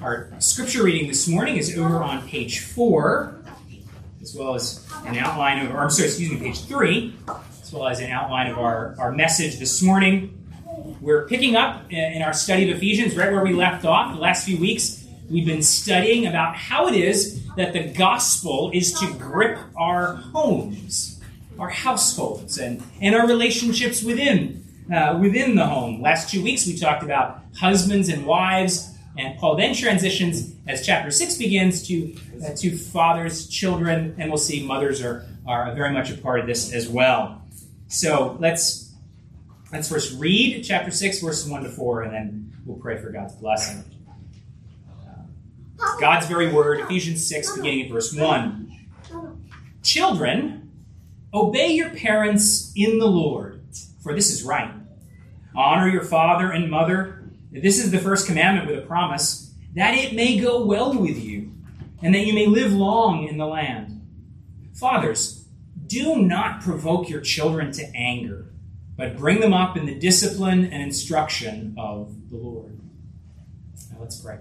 Our 0.00 0.32
scripture 0.40 0.82
reading 0.82 1.06
this 1.06 1.28
morning 1.28 1.56
is 1.56 1.78
over 1.78 2.02
on 2.02 2.26
page 2.26 2.60
four, 2.60 3.36
as 4.20 4.34
well 4.34 4.54
as 4.54 4.84
an 5.06 5.16
outline 5.16 5.64
of, 5.64 5.72
or 5.72 5.78
I'm 5.78 5.90
sorry, 5.90 6.08
excuse 6.08 6.30
me, 6.32 6.38
page 6.38 6.64
three, 6.64 7.16
as 7.62 7.72
well 7.72 7.86
as 7.86 8.00
an 8.00 8.10
outline 8.10 8.50
of 8.50 8.58
our, 8.58 8.96
our 8.98 9.12
message 9.12 9.58
this 9.58 9.80
morning. 9.80 10.38
We're 11.00 11.26
picking 11.28 11.54
up 11.54 11.90
in 11.90 12.22
our 12.22 12.32
study 12.32 12.68
of 12.70 12.76
Ephesians 12.76 13.16
right 13.16 13.30
where 13.30 13.44
we 13.44 13.52
left 13.52 13.84
off 13.84 14.14
the 14.14 14.20
last 14.20 14.44
few 14.44 14.58
weeks. 14.58 15.06
We've 15.30 15.46
been 15.46 15.62
studying 15.62 16.26
about 16.26 16.56
how 16.56 16.88
it 16.88 16.94
is 16.94 17.44
that 17.54 17.72
the 17.72 17.92
gospel 17.92 18.70
is 18.74 18.92
to 18.94 19.12
grip 19.14 19.58
our 19.76 20.16
homes, 20.16 21.20
our 21.58 21.70
households, 21.70 22.58
and, 22.58 22.82
and 23.00 23.14
our 23.14 23.26
relationships 23.26 24.02
within, 24.02 24.64
uh, 24.92 25.18
within 25.20 25.54
the 25.54 25.66
home. 25.66 26.02
Last 26.02 26.30
two 26.30 26.42
weeks 26.42 26.66
we 26.66 26.76
talked 26.76 27.02
about 27.02 27.42
husbands 27.56 28.08
and 28.08 28.26
wives 28.26 28.91
and 29.16 29.38
Paul 29.38 29.56
then 29.56 29.74
transitions 29.74 30.54
as 30.66 30.84
chapter 30.84 31.10
6 31.10 31.36
begins 31.36 31.86
to, 31.88 32.16
uh, 32.44 32.54
to 32.56 32.76
fathers, 32.76 33.46
children, 33.46 34.14
and 34.18 34.30
we'll 34.30 34.38
see 34.38 34.66
mothers 34.66 35.02
are, 35.02 35.26
are 35.46 35.74
very 35.74 35.92
much 35.92 36.10
a 36.10 36.16
part 36.16 36.40
of 36.40 36.46
this 36.46 36.72
as 36.72 36.88
well. 36.88 37.42
So 37.88 38.38
let's, 38.40 38.92
let's 39.70 39.88
first 39.88 40.18
read 40.18 40.62
chapter 40.62 40.90
6, 40.90 41.20
verses 41.20 41.48
1 41.48 41.62
to 41.64 41.68
4, 41.68 42.02
and 42.02 42.12
then 42.12 42.52
we'll 42.64 42.78
pray 42.78 42.96
for 42.96 43.10
God's 43.10 43.34
blessing. 43.34 43.84
Uh, 44.88 45.98
God's 46.00 46.26
very 46.26 46.50
word, 46.50 46.80
Ephesians 46.80 47.26
6, 47.26 47.56
beginning 47.56 47.86
at 47.86 47.90
verse 47.90 48.14
1. 48.14 48.88
Children, 49.82 50.70
obey 51.34 51.72
your 51.72 51.90
parents 51.90 52.72
in 52.74 52.98
the 52.98 53.06
Lord, 53.06 53.60
for 54.02 54.14
this 54.14 54.30
is 54.30 54.42
right. 54.42 54.72
Honor 55.54 55.88
your 55.88 56.04
father 56.04 56.50
and 56.50 56.70
mother 56.70 57.11
this 57.60 57.78
is 57.78 57.90
the 57.90 57.98
first 57.98 58.26
commandment 58.26 58.66
with 58.66 58.78
a 58.78 58.86
promise 58.86 59.54
that 59.74 59.94
it 59.94 60.14
may 60.14 60.38
go 60.38 60.64
well 60.64 60.94
with 60.94 61.22
you 61.22 61.52
and 62.02 62.14
that 62.14 62.26
you 62.26 62.32
may 62.32 62.46
live 62.46 62.72
long 62.72 63.28
in 63.28 63.36
the 63.36 63.46
land. 63.46 64.00
Fathers, 64.74 65.44
do 65.86 66.16
not 66.16 66.62
provoke 66.62 67.08
your 67.08 67.20
children 67.20 67.70
to 67.72 67.84
anger, 67.94 68.46
but 68.96 69.16
bring 69.16 69.40
them 69.40 69.52
up 69.52 69.76
in 69.76 69.86
the 69.86 69.94
discipline 69.94 70.64
and 70.64 70.82
instruction 70.82 71.74
of 71.78 72.30
the 72.30 72.36
Lord. 72.36 72.78
Now 73.90 73.98
let's 74.00 74.16
pray. 74.16 74.38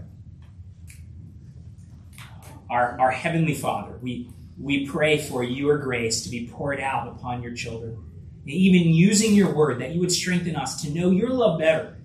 Our, 2.69 2.99
our 2.99 3.11
Heavenly 3.11 3.53
Father, 3.53 3.97
we, 4.02 4.30
we 4.58 4.88
pray 4.88 5.17
for 5.17 5.43
your 5.43 5.77
grace 5.77 6.23
to 6.23 6.30
be 6.30 6.47
poured 6.47 6.80
out 6.80 7.09
upon 7.09 7.43
your 7.43 7.53
children. 7.53 7.97
Even 8.45 8.93
using 8.93 9.33
your 9.33 9.53
word, 9.53 9.81
that 9.81 9.91
you 9.91 9.99
would 9.99 10.11
strengthen 10.11 10.55
us 10.55 10.81
to 10.81 10.89
know 10.89 11.11
your 11.11 11.30
love 11.30 11.59
better 11.59 11.97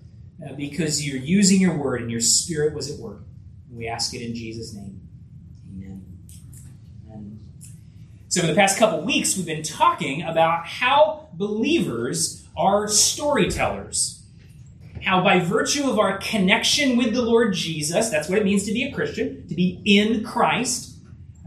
uh, 0.44 0.52
because 0.52 1.06
you're 1.06 1.20
using 1.20 1.60
your 1.60 1.76
word 1.76 2.02
and 2.02 2.10
your 2.10 2.20
spirit 2.20 2.74
was 2.74 2.90
at 2.90 2.98
work. 2.98 3.22
We 3.70 3.88
ask 3.88 4.14
it 4.14 4.22
in 4.22 4.34
Jesus' 4.34 4.74
name. 4.74 5.00
Amen. 5.70 6.04
Amen. 7.06 7.40
So, 8.28 8.40
for 8.40 8.46
the 8.46 8.54
past 8.54 8.78
couple 8.78 9.00
weeks, 9.02 9.36
we've 9.36 9.46
been 9.46 9.62
talking 9.62 10.22
about 10.22 10.66
how 10.66 11.28
believers 11.34 12.46
are 12.56 12.88
storytellers. 12.88 14.22
How, 15.02 15.22
by 15.22 15.38
virtue 15.38 15.88
of 15.88 15.98
our 15.98 16.18
connection 16.18 16.96
with 16.96 17.14
the 17.14 17.22
Lord 17.22 17.54
Jesus, 17.54 18.08
that's 18.08 18.28
what 18.28 18.38
it 18.38 18.44
means 18.44 18.64
to 18.64 18.72
be 18.72 18.84
a 18.84 18.92
Christian, 18.92 19.46
to 19.46 19.54
be 19.54 19.80
in 19.84 20.24
Christ, 20.24 20.96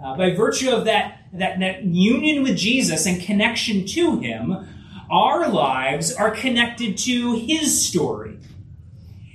uh, 0.04 0.16
by 0.16 0.34
virtue 0.34 0.70
of 0.70 0.86
that, 0.86 1.26
that, 1.34 1.60
that 1.60 1.84
union 1.84 2.44
with 2.44 2.58
Jesus 2.58 3.06
and 3.06 3.22
connection 3.22 3.86
to 3.88 4.20
Him, 4.20 4.68
our 5.12 5.50
lives 5.50 6.14
are 6.14 6.32
connected 6.32 6.98
to 7.00 7.36
His 7.36 7.86
story. 7.86 8.38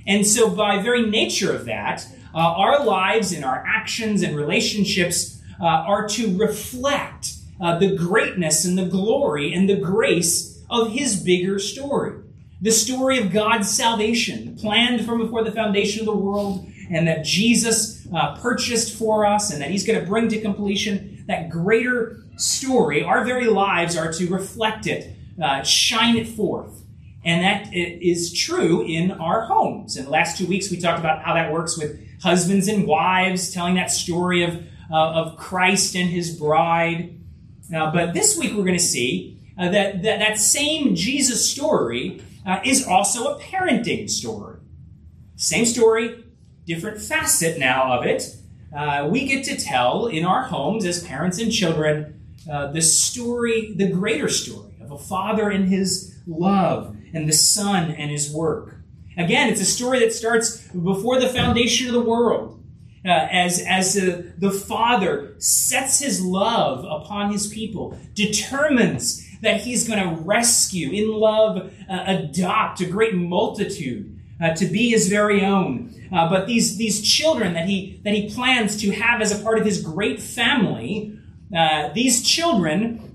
And 0.07 0.25
so, 0.25 0.49
by 0.49 0.81
very 0.81 1.05
nature 1.09 1.53
of 1.53 1.65
that, 1.65 2.07
uh, 2.33 2.37
our 2.37 2.83
lives 2.83 3.31
and 3.31 3.45
our 3.45 3.63
actions 3.65 4.21
and 4.21 4.35
relationships 4.35 5.41
uh, 5.59 5.65
are 5.65 6.07
to 6.09 6.37
reflect 6.37 7.33
uh, 7.61 7.79
the 7.79 7.95
greatness 7.95 8.65
and 8.65 8.77
the 8.77 8.85
glory 8.85 9.53
and 9.53 9.69
the 9.69 9.77
grace 9.77 10.63
of 10.69 10.91
His 10.91 11.21
bigger 11.21 11.59
story. 11.59 12.21
The 12.61 12.71
story 12.71 13.19
of 13.19 13.31
God's 13.31 13.69
salvation, 13.69 14.55
planned 14.57 15.05
from 15.05 15.19
before 15.19 15.43
the 15.43 15.51
foundation 15.51 16.01
of 16.01 16.05
the 16.05 16.15
world, 16.15 16.67
and 16.89 17.07
that 17.07 17.23
Jesus 17.23 18.07
uh, 18.13 18.37
purchased 18.37 18.97
for 18.97 19.25
us, 19.25 19.51
and 19.51 19.61
that 19.61 19.71
He's 19.71 19.85
going 19.85 19.99
to 19.99 20.05
bring 20.05 20.27
to 20.29 20.41
completion. 20.41 21.23
That 21.27 21.49
greater 21.49 22.23
story, 22.37 23.03
our 23.03 23.23
very 23.23 23.47
lives 23.47 23.97
are 23.97 24.11
to 24.13 24.27
reflect 24.27 24.87
it, 24.87 25.15
uh, 25.41 25.63
shine 25.63 26.17
it 26.17 26.27
forth. 26.27 26.84
And 27.25 27.43
that 27.43 27.73
is 27.73 28.31
true 28.31 28.85
in 28.85 29.11
our 29.11 29.41
homes. 29.41 29.97
In 29.97 30.05
the 30.05 30.11
last 30.11 30.37
two 30.37 30.45
weeks, 30.45 30.69
we 30.69 30.77
talked 30.77 30.99
about 30.99 31.23
how 31.23 31.33
that 31.33 31.51
works 31.51 31.75
with 31.75 31.99
husbands 32.21 32.67
and 32.67 32.87
wives, 32.87 33.51
telling 33.51 33.75
that 33.75 33.89
story 33.89 34.43
of, 34.43 34.63
uh, 34.91 34.95
of 34.95 35.37
Christ 35.37 35.95
and 35.95 36.07
his 36.07 36.37
bride. 36.37 37.19
Uh, 37.75 37.91
but 37.91 38.13
this 38.13 38.37
week, 38.37 38.53
we're 38.53 38.63
going 38.63 38.77
to 38.77 38.79
see 38.79 39.41
uh, 39.57 39.69
that, 39.69 40.03
that 40.03 40.19
that 40.19 40.37
same 40.37 40.93
Jesus 40.93 41.49
story 41.49 42.21
uh, 42.45 42.59
is 42.63 42.85
also 42.85 43.35
a 43.35 43.39
parenting 43.41 44.07
story. 44.07 44.59
Same 45.35 45.65
story, 45.65 46.23
different 46.67 47.01
facet 47.01 47.57
now 47.57 47.97
of 47.97 48.05
it. 48.05 48.35
Uh, 48.75 49.07
we 49.09 49.25
get 49.25 49.43
to 49.45 49.57
tell 49.57 50.05
in 50.05 50.25
our 50.25 50.43
homes 50.43 50.85
as 50.85 51.03
parents 51.03 51.39
and 51.39 51.51
children 51.51 52.21
uh, 52.51 52.67
the 52.67 52.81
story, 52.81 53.73
the 53.73 53.89
greater 53.89 54.29
story 54.29 54.73
of 54.79 54.91
a 54.91 54.97
father 54.97 55.49
and 55.49 55.69
his 55.69 56.14
love 56.27 56.95
and 57.13 57.27
the 57.27 57.33
Son 57.33 57.91
and 57.91 58.11
his 58.11 58.31
work. 58.31 58.75
Again, 59.17 59.49
it's 59.49 59.61
a 59.61 59.65
story 59.65 59.99
that 59.99 60.13
starts 60.13 60.67
before 60.67 61.19
the 61.19 61.29
foundation 61.29 61.87
of 61.87 61.93
the 61.93 62.01
world. 62.01 62.51
Uh, 63.05 63.27
as 63.31 63.63
as 63.67 63.95
uh, 63.95 64.23
the 64.39 64.49
Father 64.49 65.35
sets 65.37 65.99
his 65.99 66.25
love 66.25 66.83
upon 66.85 67.31
his 67.31 67.45
people, 67.45 67.95
determines 68.15 69.23
that 69.41 69.61
he's 69.61 69.87
going 69.87 69.99
to 69.99 70.23
rescue, 70.23 70.89
in 70.89 71.11
love, 71.11 71.71
uh, 71.87 72.03
adopt 72.07 72.81
a 72.81 72.85
great 72.85 73.13
multitude 73.13 74.19
uh, 74.41 74.55
to 74.55 74.65
be 74.65 74.89
his 74.89 75.07
very 75.07 75.45
own. 75.45 75.93
Uh, 76.11 76.27
but 76.27 76.47
these 76.47 76.77
these 76.77 76.99
children 76.99 77.53
that 77.53 77.69
he 77.69 78.01
that 78.03 78.15
he 78.15 78.27
plans 78.33 78.75
to 78.81 78.89
have 78.89 79.21
as 79.21 79.31
a 79.31 79.43
part 79.43 79.59
of 79.59 79.65
his 79.65 79.83
great 79.83 80.19
family, 80.19 81.15
uh, 81.55 81.89
these 81.93 82.23
children, 82.23 83.13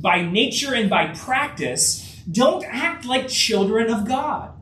by 0.00 0.20
nature 0.20 0.74
and 0.74 0.90
by 0.90 1.14
practice, 1.14 2.05
don't 2.30 2.64
act 2.64 3.04
like 3.04 3.28
children 3.28 3.92
of 3.92 4.06
God. 4.06 4.52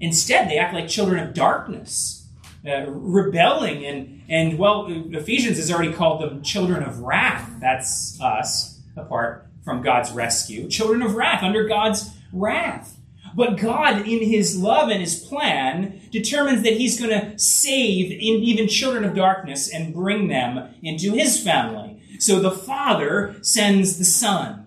Instead, 0.00 0.50
they 0.50 0.58
act 0.58 0.74
like 0.74 0.88
children 0.88 1.26
of 1.26 1.34
darkness, 1.34 2.26
uh, 2.66 2.86
rebelling. 2.88 3.84
And, 3.84 4.22
and, 4.28 4.58
well, 4.58 4.86
Ephesians 4.88 5.56
has 5.56 5.70
already 5.70 5.92
called 5.92 6.20
them 6.20 6.42
children 6.42 6.82
of 6.82 7.00
wrath. 7.00 7.52
That's 7.60 8.20
us, 8.20 8.80
apart 8.96 9.46
from 9.64 9.82
God's 9.82 10.10
rescue. 10.12 10.68
Children 10.68 11.02
of 11.02 11.14
wrath, 11.14 11.42
under 11.42 11.66
God's 11.66 12.10
wrath. 12.32 12.98
But 13.36 13.56
God, 13.56 14.06
in 14.06 14.22
His 14.22 14.56
love 14.58 14.90
and 14.90 15.00
His 15.00 15.18
plan, 15.18 16.00
determines 16.10 16.62
that 16.62 16.74
He's 16.74 17.00
going 17.00 17.10
to 17.10 17.38
save 17.38 18.10
even 18.12 18.68
children 18.68 19.04
of 19.04 19.14
darkness 19.14 19.72
and 19.72 19.94
bring 19.94 20.28
them 20.28 20.74
into 20.82 21.12
His 21.12 21.42
family. 21.42 22.00
So 22.18 22.38
the 22.40 22.50
Father 22.50 23.36
sends 23.42 23.98
the 23.98 24.04
Son 24.04 24.63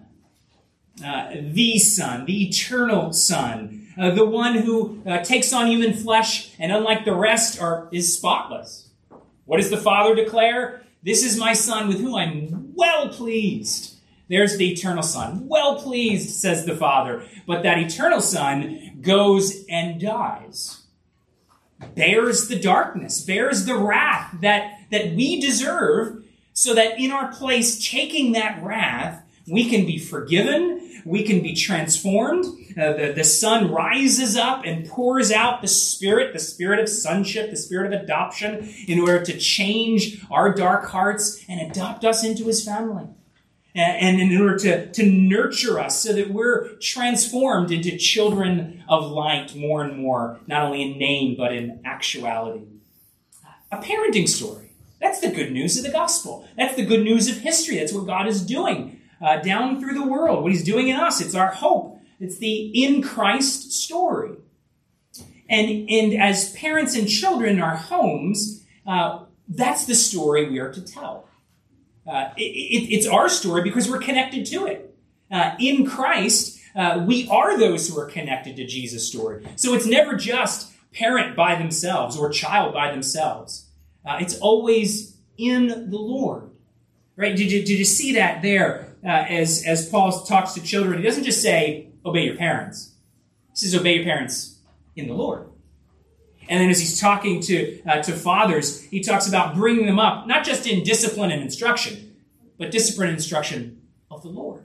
uh, 1.06 1.32
the 1.42 1.80
Son, 1.80 2.26
the 2.26 2.48
eternal 2.48 3.14
Son, 3.14 3.88
uh, 4.00 4.12
the 4.12 4.26
one 4.26 4.56
who 4.56 5.02
uh, 5.06 5.24
takes 5.24 5.54
on 5.54 5.68
human 5.68 5.94
flesh 5.94 6.54
and, 6.60 6.72
unlike 6.72 7.06
the 7.06 7.16
rest, 7.16 7.62
are, 7.62 7.88
is 7.92 8.14
spotless. 8.14 8.90
What 9.46 9.58
does 9.58 9.70
the 9.70 9.78
Father 9.78 10.16
declare? 10.16 10.84
This 11.04 11.24
is 11.24 11.40
my 11.40 11.54
Son 11.54 11.88
with 11.88 12.00
whom 12.00 12.16
I'm 12.16 12.74
well 12.76 13.10
pleased. 13.10 13.96
There's 14.28 14.58
the 14.58 14.72
eternal 14.72 15.04
Son. 15.04 15.48
Well 15.48 15.82
pleased, 15.82 16.32
says 16.32 16.66
the 16.66 16.76
Father. 16.76 17.24
But 17.46 17.64
that 17.64 17.78
eternal 17.78 18.22
Son 18.22 18.98
goes 19.02 19.64
and 19.70 20.02
dies, 20.02 20.84
bears 21.96 22.48
the 22.48 22.60
darkness, 22.60 23.22
bears 23.22 23.66
the 23.66 23.78
wrath 23.78 24.36
that, 24.42 24.80
that 24.92 25.14
we 25.14 25.40
deserve, 25.40 26.26
so 26.54 26.74
that 26.74 27.00
in 27.00 27.12
our 27.12 27.32
place, 27.32 27.90
taking 27.90 28.34
that 28.34 28.62
wrath, 28.62 29.24
we 29.48 29.70
can 29.70 29.86
be 29.86 29.98
forgiven 29.98 30.88
we 31.08 31.24
can 31.24 31.42
be 31.42 31.56
transformed. 31.56 32.46
Uh, 32.78 32.94
the, 32.94 33.14
the 33.16 33.24
Son 33.24 33.72
rises 33.72 34.36
up 34.36 34.64
and 34.66 34.86
pours 34.88 35.32
out 35.32 35.62
the 35.62 35.68
Spirit, 35.68 36.34
the 36.34 36.40
Spirit 36.40 36.80
of 36.80 36.90
sonship, 36.90 37.50
the 37.50 37.56
Spirit 37.56 37.94
of 37.94 38.02
adoption, 38.02 38.70
in 38.88 39.00
order 39.00 39.24
to 39.24 39.38
change 39.38 40.24
our 40.30 40.54
dark 40.54 40.86
hearts 40.90 41.44
and 41.48 41.62
adopt 41.62 42.04
us 42.04 42.24
into 42.24 42.46
His 42.46 42.64
family. 42.64 43.06
And, 43.74 44.20
and 44.20 44.32
in 44.32 44.42
order 44.42 44.58
to, 44.60 44.92
to 44.92 45.06
nurture 45.06 45.80
us 45.80 46.02
so 46.02 46.12
that 46.14 46.32
we're 46.32 46.76
transformed 46.80 47.72
into 47.72 47.98
children 47.98 48.84
of 48.90 49.10
light 49.10 49.56
more 49.56 49.84
and 49.84 49.98
more, 49.98 50.40
not 50.46 50.64
only 50.64 50.82
in 50.82 51.00
name, 51.00 51.36
but 51.38 51.54
in 51.54 51.80
actuality. 51.86 52.66
A 53.72 53.78
parenting 53.78 54.28
story. 54.28 54.72
That's 55.00 55.20
the 55.20 55.32
good 55.32 55.52
news 55.52 55.78
of 55.78 55.84
the 55.84 55.92
gospel. 55.92 56.48
That's 56.58 56.76
the 56.76 56.86
good 56.86 57.04
news 57.04 57.30
of 57.30 57.38
history. 57.38 57.78
That's 57.78 57.94
what 57.94 58.08
God 58.08 58.28
is 58.28 58.44
doing 58.44 58.97
uh, 59.22 59.38
down 59.38 59.80
through 59.80 59.94
the 59.94 60.06
world, 60.06 60.44
what 60.44 60.52
he's 60.52 60.64
doing 60.64 60.88
in 60.88 60.96
us. 60.96 61.22
It's 61.22 61.36
our 61.36 61.48
hope. 61.48 62.00
It's 62.20 62.38
the 62.38 62.84
in 62.84 63.02
Christ 63.02 63.72
story. 63.72 64.38
And, 65.50 65.90
and 65.90 66.14
as 66.22 66.52
parents 66.54 66.96
and 66.96 67.08
children 67.08 67.56
in 67.56 67.62
our 67.62 67.76
homes, 67.76 68.66
uh, 68.86 69.24
that's 69.48 69.86
the 69.86 69.96
story 69.96 70.50
we 70.50 70.60
are 70.60 70.72
to 70.74 70.82
tell. 70.82 71.28
Uh, 72.06 72.32
it, 72.38 72.42
it, 72.42 72.94
it's 72.94 73.08
our 73.08 73.30
story 73.30 73.64
because 73.64 73.90
we're 73.90 74.00
connected 74.00 74.46
to 74.48 74.66
it. 74.66 74.96
Uh, 75.32 75.52
in 75.60 75.86
Christ, 75.86 76.60
uh, 76.76 77.04
we 77.06 77.28
are 77.30 77.58
those 77.58 77.90
who 77.90 78.00
are 78.00 78.06
connected 78.06 78.56
to 78.58 78.66
Jesus' 78.66 79.08
story. 79.08 79.46
So 79.56 79.74
it's 79.74 79.86
never 79.88 80.16
just 80.16 80.72
parent 80.94 81.36
by 81.36 81.56
themselves 81.56 82.18
or 82.18 82.30
child 82.30 82.74
by 82.74 82.92
themselves. 82.92 83.68
Uh, 84.06 84.18
it's 84.20 84.38
always 84.40 85.18
in 85.38 85.90
the 85.90 85.98
Lord. 85.98 86.50
Right? 87.16 87.36
Did 87.36 87.52
you, 87.52 87.60
did 87.66 87.78
you 87.80 87.86
see 87.86 88.14
that 88.14 88.42
there 88.42 88.87
uh, 89.04 89.08
as, 89.08 89.64
as 89.66 89.90
Paul 89.90 90.12
talks 90.24 90.54
to 90.54 90.62
children? 90.62 90.98
He 91.00 91.04
doesn't 91.04 91.24
just 91.24 91.42
say, 91.42 91.90
obey 92.06 92.24
your 92.24 92.36
parents. 92.36 92.94
He 93.52 93.58
says, 93.58 93.76
obey 93.76 93.96
your 93.96 94.06
parents 94.06 94.60
in 94.96 95.08
the 95.08 95.14
Lord. 95.14 95.50
And 96.50 96.62
then 96.62 96.70
as 96.70 96.80
he's 96.80 97.00
talking 97.00 97.42
to, 97.42 97.82
uh, 97.84 98.02
to 98.04 98.14
fathers, 98.14 98.82
he 98.84 99.02
talks 99.02 99.28
about 99.28 99.56
bringing 99.56 99.86
them 99.86 100.00
up, 100.00 100.28
not 100.28 100.46
just 100.46 100.66
in 100.66 100.84
discipline 100.84 101.32
and 101.32 101.42
instruction, 101.42 102.16
but 102.58 102.72
discipline 102.72 103.10
and 103.10 103.18
instruction 103.18 103.82
of 104.10 104.24
the 104.24 104.30
Lord. 104.30 104.64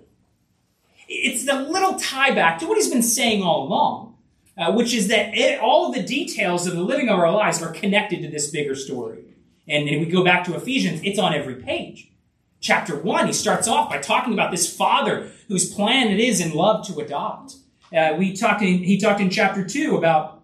It's 1.08 1.44
the 1.44 1.60
little 1.60 1.98
tie 1.98 2.34
back 2.34 2.58
to 2.60 2.66
what 2.66 2.76
he's 2.76 2.88
been 2.88 3.02
saying 3.02 3.42
all 3.42 3.66
along, 3.66 4.16
uh, 4.56 4.72
which 4.72 4.94
is 4.94 5.08
that 5.08 5.36
it, 5.36 5.58
all 5.60 5.88
of 5.88 5.94
the 5.94 6.02
details 6.02 6.66
of 6.66 6.74
the 6.74 6.82
living 6.82 7.08
of 7.08 7.18
our 7.18 7.32
lives 7.32 7.60
are 7.60 7.72
connected 7.72 8.22
to 8.22 8.28
this 8.28 8.50
bigger 8.50 8.76
story. 8.76 9.24
And 9.68 9.88
if 9.88 10.00
we 10.00 10.06
go 10.06 10.24
back 10.24 10.44
to 10.44 10.54
Ephesians, 10.54 11.00
it's 11.02 11.18
on 11.18 11.34
every 11.34 11.56
page. 11.56 12.11
Chapter 12.62 12.96
1, 12.96 13.26
he 13.26 13.32
starts 13.32 13.66
off 13.66 13.90
by 13.90 13.98
talking 13.98 14.32
about 14.32 14.52
this 14.52 14.72
father 14.74 15.32
whose 15.48 15.74
plan 15.74 16.08
it 16.08 16.20
is 16.20 16.40
in 16.40 16.54
love 16.54 16.86
to 16.86 17.00
adopt. 17.00 17.56
Uh, 17.94 18.14
we 18.16 18.34
talked 18.36 18.62
in, 18.62 18.78
he 18.78 18.98
talked 18.98 19.20
in 19.20 19.30
chapter 19.30 19.64
2 19.64 19.96
about 19.96 20.42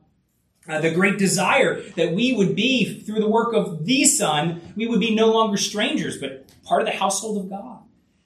uh, 0.68 0.80
the 0.80 0.90
great 0.90 1.16
desire 1.16 1.80
that 1.92 2.12
we 2.12 2.32
would 2.32 2.56
be, 2.56 3.00
through 3.02 3.20
the 3.20 3.28
work 3.28 3.54
of 3.54 3.86
the 3.86 4.04
Son, 4.04 4.60
we 4.74 4.88
would 4.88 4.98
be 4.98 5.14
no 5.14 5.28
longer 5.28 5.56
strangers, 5.56 6.18
but 6.18 6.44
part 6.64 6.82
of 6.82 6.86
the 6.86 6.92
household 6.92 7.38
of 7.38 7.48
God. 7.48 7.78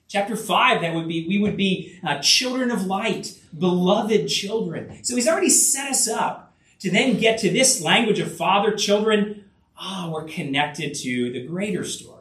Chapter 0.08 0.36
5, 0.36 0.80
that 0.80 0.94
would 0.94 1.06
be, 1.06 1.28
we 1.28 1.38
would 1.38 1.58
be 1.58 2.00
uh, 2.02 2.18
children 2.20 2.70
of 2.70 2.86
light, 2.86 3.38
beloved 3.56 4.26
children. 4.26 5.04
So 5.04 5.16
he's 5.16 5.28
already 5.28 5.50
set 5.50 5.90
us 5.90 6.08
up 6.08 6.54
to 6.80 6.90
then 6.90 7.18
get 7.18 7.38
to 7.40 7.50
this 7.50 7.82
language 7.82 8.18
of 8.20 8.34
father, 8.34 8.74
children. 8.74 9.44
Ah, 9.78 10.08
we're 10.10 10.24
connected 10.24 10.94
to 10.94 11.30
the 11.30 11.46
greater 11.46 11.84
story. 11.84 12.11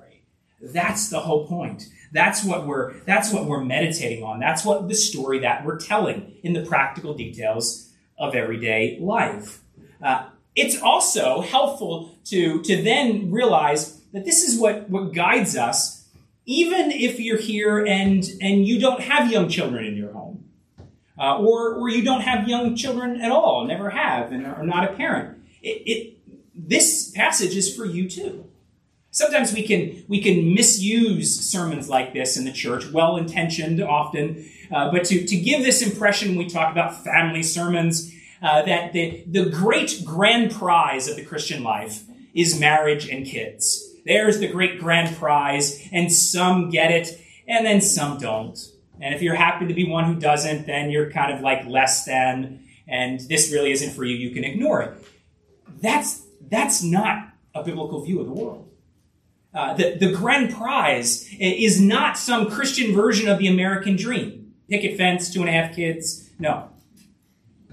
That's 0.62 1.10
the 1.10 1.22
whole 1.22 1.48
point. 1.48 1.88
That's 2.12 2.44
what 2.44 2.68
we're, 2.68 2.94
that's 3.06 3.32
what 3.34 3.46
we're 3.46 3.64
meditating 3.64 4.24
on. 4.24 4.40
That's 4.40 4.64
what 4.66 4.88
the 4.88 4.96
story 4.96 5.40
that 5.40 5.66
we're 5.66 5.80
telling 5.80 6.34
in 6.44 6.54
the 6.54 6.62
practical 6.62 7.14
details 7.14 7.92
of 8.18 8.36
everyday 8.36 9.00
life. 9.00 9.62
Uh, 10.04 10.26
it's 10.56 10.80
also 10.82 11.42
helpful 11.42 12.18
to, 12.26 12.62
to 12.64 12.84
then 12.84 13.32
realize 13.32 14.02
that 14.12 14.26
this 14.26 14.44
is 14.44 14.60
what, 14.60 14.90
what 14.90 15.14
guides 15.14 15.56
us, 15.56 16.06
even 16.46 16.92
if 16.92 17.20
you're 17.20 17.38
here 17.38 17.86
and, 17.86 18.30
and 18.42 18.68
you 18.68 18.80
don't 18.80 19.02
have 19.02 19.32
young 19.32 19.48
children 19.48 19.86
in 19.86 19.96
your 19.96 20.12
home, 20.12 20.44
uh, 21.18 21.38
or, 21.38 21.76
or 21.76 21.90
you 21.90 22.04
don't 22.04 22.22
have 22.22 22.48
young 22.48 22.76
children 22.76 23.22
at 23.22 23.32
all, 23.32 23.66
never 23.66 23.90
have, 23.90 24.32
and 24.32 24.46
are 24.46 24.64
not 24.64 24.84
a 24.84 24.94
parent. 24.94 25.38
It, 25.62 25.84
it, 25.86 26.18
this 26.54 27.12
passage 27.12 27.56
is 27.56 27.74
for 27.74 27.86
you 27.86 28.10
too. 28.10 28.51
Sometimes 29.12 29.54
we 29.54 29.64
can 29.64 30.06
we 30.08 30.22
can 30.22 30.54
misuse 30.54 31.38
sermons 31.38 31.90
like 31.90 32.14
this 32.14 32.38
in 32.38 32.46
the 32.46 32.52
church, 32.52 32.90
well 32.92 33.18
intentioned 33.18 33.82
often, 33.84 34.50
uh, 34.72 34.90
but 34.90 35.04
to, 35.06 35.26
to 35.26 35.36
give 35.36 35.64
this 35.64 35.82
impression 35.82 36.30
when 36.30 36.38
we 36.38 36.50
talk 36.50 36.72
about 36.72 37.04
family 37.04 37.44
sermons 37.44 38.14
uh, 38.42 38.62
that 38.64 38.94
the, 38.94 39.24
the 39.28 39.50
great 39.50 40.02
grand 40.06 40.52
prize 40.52 41.08
of 41.10 41.16
the 41.18 41.26
Christian 41.26 41.62
life 41.62 42.04
is 42.34 42.60
marriage 42.60 43.08
and 43.10 43.26
kids. 43.26 43.88
There's 44.06 44.40
the 44.40 44.48
great 44.48 44.80
grand 44.80 45.16
prize, 45.18 45.88
and 45.92 46.12
some 46.12 46.70
get 46.70 46.90
it, 46.90 47.22
and 47.48 47.66
then 47.66 47.82
some 47.82 48.18
don't. 48.18 48.58
And 49.00 49.14
if 49.14 49.22
you're 49.22 49.36
happy 49.36 49.68
to 49.68 49.74
be 49.74 49.88
one 49.88 50.06
who 50.06 50.16
doesn't, 50.20 50.66
then 50.66 50.90
you're 50.90 51.12
kind 51.12 51.34
of 51.34 51.42
like 51.42 51.66
less 51.68 52.06
than, 52.06 52.64
and 52.88 53.20
this 53.20 53.52
really 53.52 53.72
isn't 53.72 53.92
for 53.92 54.06
you, 54.06 54.16
you 54.16 54.32
can 54.32 54.44
ignore 54.44 54.82
it. 54.82 55.06
That's, 55.82 56.24
that's 56.50 56.82
not 56.82 57.30
a 57.54 57.64
biblical 57.64 58.02
view 58.04 58.22
of 58.22 58.28
the 58.28 58.34
world. 58.34 58.71
Uh, 59.54 59.74
the, 59.74 59.98
the 60.00 60.12
grand 60.12 60.54
prize 60.54 61.30
is 61.40 61.82
not 61.82 62.18
some 62.18 62.50
Christian 62.50 62.94
version 62.94 63.28
of 63.28 63.38
the 63.38 63.48
American 63.48 63.96
dream. 63.96 64.54
Picket 64.70 64.98
fence, 64.98 65.34
two 65.34 65.42
and 65.42 65.50
a 65.50 65.52
half 65.52 65.76
kids. 65.76 66.30
No. 66.40 66.70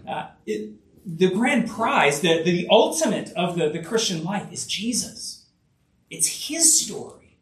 Uh, 0.07 0.27
it, 0.47 0.73
the 1.07 1.31
grand 1.31 1.69
prize, 1.69 2.21
the, 2.21 2.43
the 2.43 2.67
ultimate 2.71 3.31
of 3.31 3.57
the, 3.57 3.71
the 3.71 3.83
Christian 3.83 4.25
life 4.25 4.53
is 4.53 4.67
Jesus. 4.67 5.47
It's 6.11 6.49
his 6.49 6.81
story. 6.81 7.37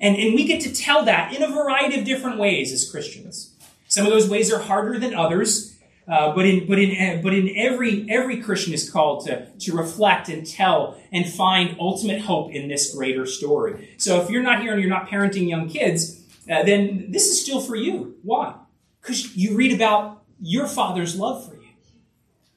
And, 0.00 0.16
and 0.16 0.34
we 0.34 0.44
get 0.44 0.60
to 0.62 0.74
tell 0.74 1.04
that 1.04 1.34
in 1.34 1.42
a 1.42 1.48
variety 1.48 1.98
of 1.98 2.04
different 2.04 2.38
ways 2.38 2.72
as 2.72 2.90
Christians. 2.90 3.54
Some 3.88 4.04
of 4.04 4.12
those 4.12 4.28
ways 4.28 4.52
are 4.52 4.58
harder 4.60 4.98
than 4.98 5.14
others, 5.14 5.77
uh, 6.10 6.34
but 6.34 6.46
in 6.46 6.66
but 6.66 6.78
in 6.78 7.22
but 7.22 7.34
in 7.34 7.54
every 7.56 8.06
every 8.08 8.40
Christian 8.40 8.72
is 8.72 8.88
called 8.90 9.26
to 9.26 9.46
to 9.50 9.76
reflect 9.76 10.28
and 10.28 10.46
tell 10.46 10.98
and 11.12 11.26
find 11.26 11.76
ultimate 11.78 12.22
hope 12.22 12.52
in 12.52 12.68
this 12.68 12.94
greater 12.94 13.26
story. 13.26 13.94
So 13.98 14.20
if 14.22 14.30
you're 14.30 14.42
not 14.42 14.62
here 14.62 14.72
and 14.72 14.80
you're 14.80 14.90
not 14.90 15.08
parenting 15.08 15.48
young 15.48 15.68
kids, 15.68 16.22
uh, 16.50 16.62
then 16.62 17.10
this 17.10 17.26
is 17.26 17.40
still 17.40 17.60
for 17.60 17.76
you. 17.76 18.16
Why? 18.22 18.54
Because 19.00 19.36
you 19.36 19.56
read 19.56 19.72
about 19.72 20.22
your 20.40 20.66
father's 20.66 21.16
love 21.16 21.46
for 21.46 21.54
you. 21.54 21.68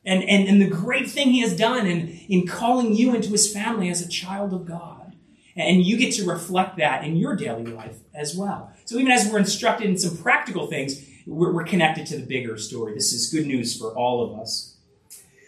And, 0.04 0.24
and, 0.24 0.48
and 0.48 0.62
the 0.62 0.68
great 0.68 1.10
thing 1.10 1.30
he 1.30 1.42
has 1.42 1.56
done 1.56 1.86
in, 1.86 2.08
in 2.28 2.48
calling 2.48 2.96
you 2.96 3.14
into 3.14 3.30
his 3.30 3.52
family 3.52 3.90
as 3.90 4.02
a 4.02 4.08
child 4.08 4.54
of 4.54 4.66
God. 4.66 5.16
And 5.56 5.84
you 5.84 5.98
get 5.98 6.14
to 6.16 6.26
reflect 6.26 6.78
that 6.78 7.04
in 7.04 7.18
your 7.18 7.36
daily 7.36 7.66
life 7.66 7.98
as 8.14 8.36
well. 8.36 8.72
So 8.86 8.98
even 8.98 9.12
as 9.12 9.30
we're 9.30 9.38
instructed 9.38 9.88
in 9.88 9.98
some 9.98 10.18
practical 10.18 10.68
things, 10.68 11.06
we're, 11.32 11.52
we're 11.52 11.64
connected 11.64 12.06
to 12.08 12.18
the 12.18 12.26
bigger 12.26 12.58
story. 12.58 12.94
This 12.94 13.14
is 13.14 13.32
good 13.32 13.48
news 13.48 13.78
for 13.78 13.96
all 13.96 14.24
of 14.24 14.40
us. 14.40 14.76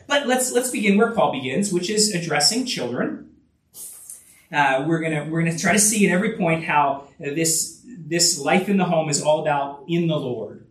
But 0.07 0.27
let's, 0.27 0.51
let's 0.51 0.71
begin 0.71 0.97
where 0.97 1.11
Paul 1.11 1.31
begins, 1.31 1.71
which 1.71 1.89
is 1.89 2.13
addressing 2.13 2.65
children. 2.65 3.29
Uh, 4.51 4.85
we're 4.87 4.99
gonna 4.99 5.25
we're 5.31 5.43
gonna 5.43 5.57
try 5.57 5.73
to 5.73 5.79
see 5.79 6.07
at 6.07 6.13
every 6.13 6.37
point 6.37 6.63
how 6.63 7.07
this 7.17 7.81
this 7.87 8.37
life 8.37 8.69
in 8.69 8.77
the 8.77 8.85
home 8.85 9.09
is 9.09 9.19
all 9.19 9.41
about 9.41 9.83
in 9.87 10.05
the 10.05 10.15
Lord, 10.15 10.67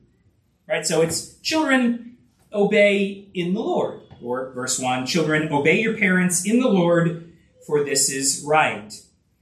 right? 0.69 0.87
So 0.87 1.03
it's 1.03 1.35
children 1.41 2.17
obey 2.53 3.29
in 3.35 3.55
the 3.55 3.61
Lord. 3.61 4.01
Or 4.23 4.53
verse 4.53 4.79
1 4.79 5.07
Children, 5.07 5.53
obey 5.53 5.81
your 5.81 5.97
parents 5.99 6.47
in 6.47 6.61
the 6.61 6.69
Lord, 6.69 7.33
for 7.67 7.83
this 7.83 8.09
is 8.09 8.45
right. 8.47 8.95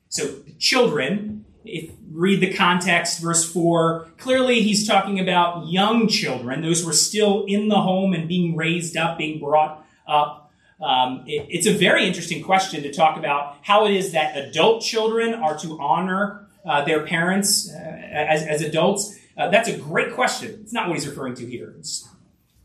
So, 0.08 0.36
children, 0.58 1.39
if 1.64 1.90
read 2.10 2.40
the 2.40 2.52
context, 2.52 3.20
verse 3.20 3.50
4, 3.50 4.08
clearly 4.18 4.62
he's 4.62 4.86
talking 4.86 5.20
about 5.20 5.66
young 5.66 6.08
children, 6.08 6.62
those 6.62 6.82
who 6.82 6.90
are 6.90 6.94
still 6.94 7.44
in 7.46 7.68
the 7.68 7.80
home 7.80 8.12
and 8.12 8.28
being 8.28 8.56
raised 8.56 8.96
up, 8.96 9.18
being 9.18 9.38
brought 9.38 9.86
up. 10.06 10.52
Um, 10.80 11.24
it, 11.26 11.46
it's 11.50 11.66
a 11.66 11.72
very 11.72 12.06
interesting 12.06 12.42
question 12.42 12.82
to 12.82 12.92
talk 12.92 13.18
about 13.18 13.58
how 13.62 13.86
it 13.86 13.92
is 13.92 14.12
that 14.12 14.36
adult 14.36 14.82
children 14.82 15.34
are 15.34 15.56
to 15.58 15.78
honor 15.78 16.46
uh, 16.64 16.84
their 16.84 17.06
parents 17.06 17.70
uh, 17.70 17.78
as, 17.78 18.42
as 18.42 18.62
adults. 18.62 19.18
Uh, 19.36 19.48
that's 19.48 19.68
a 19.68 19.76
great 19.76 20.14
question. 20.14 20.60
It's 20.62 20.72
not 20.72 20.88
what 20.88 20.98
he's 20.98 21.06
referring 21.06 21.34
to 21.36 21.46
here. 21.46 21.74
It's 21.78 22.08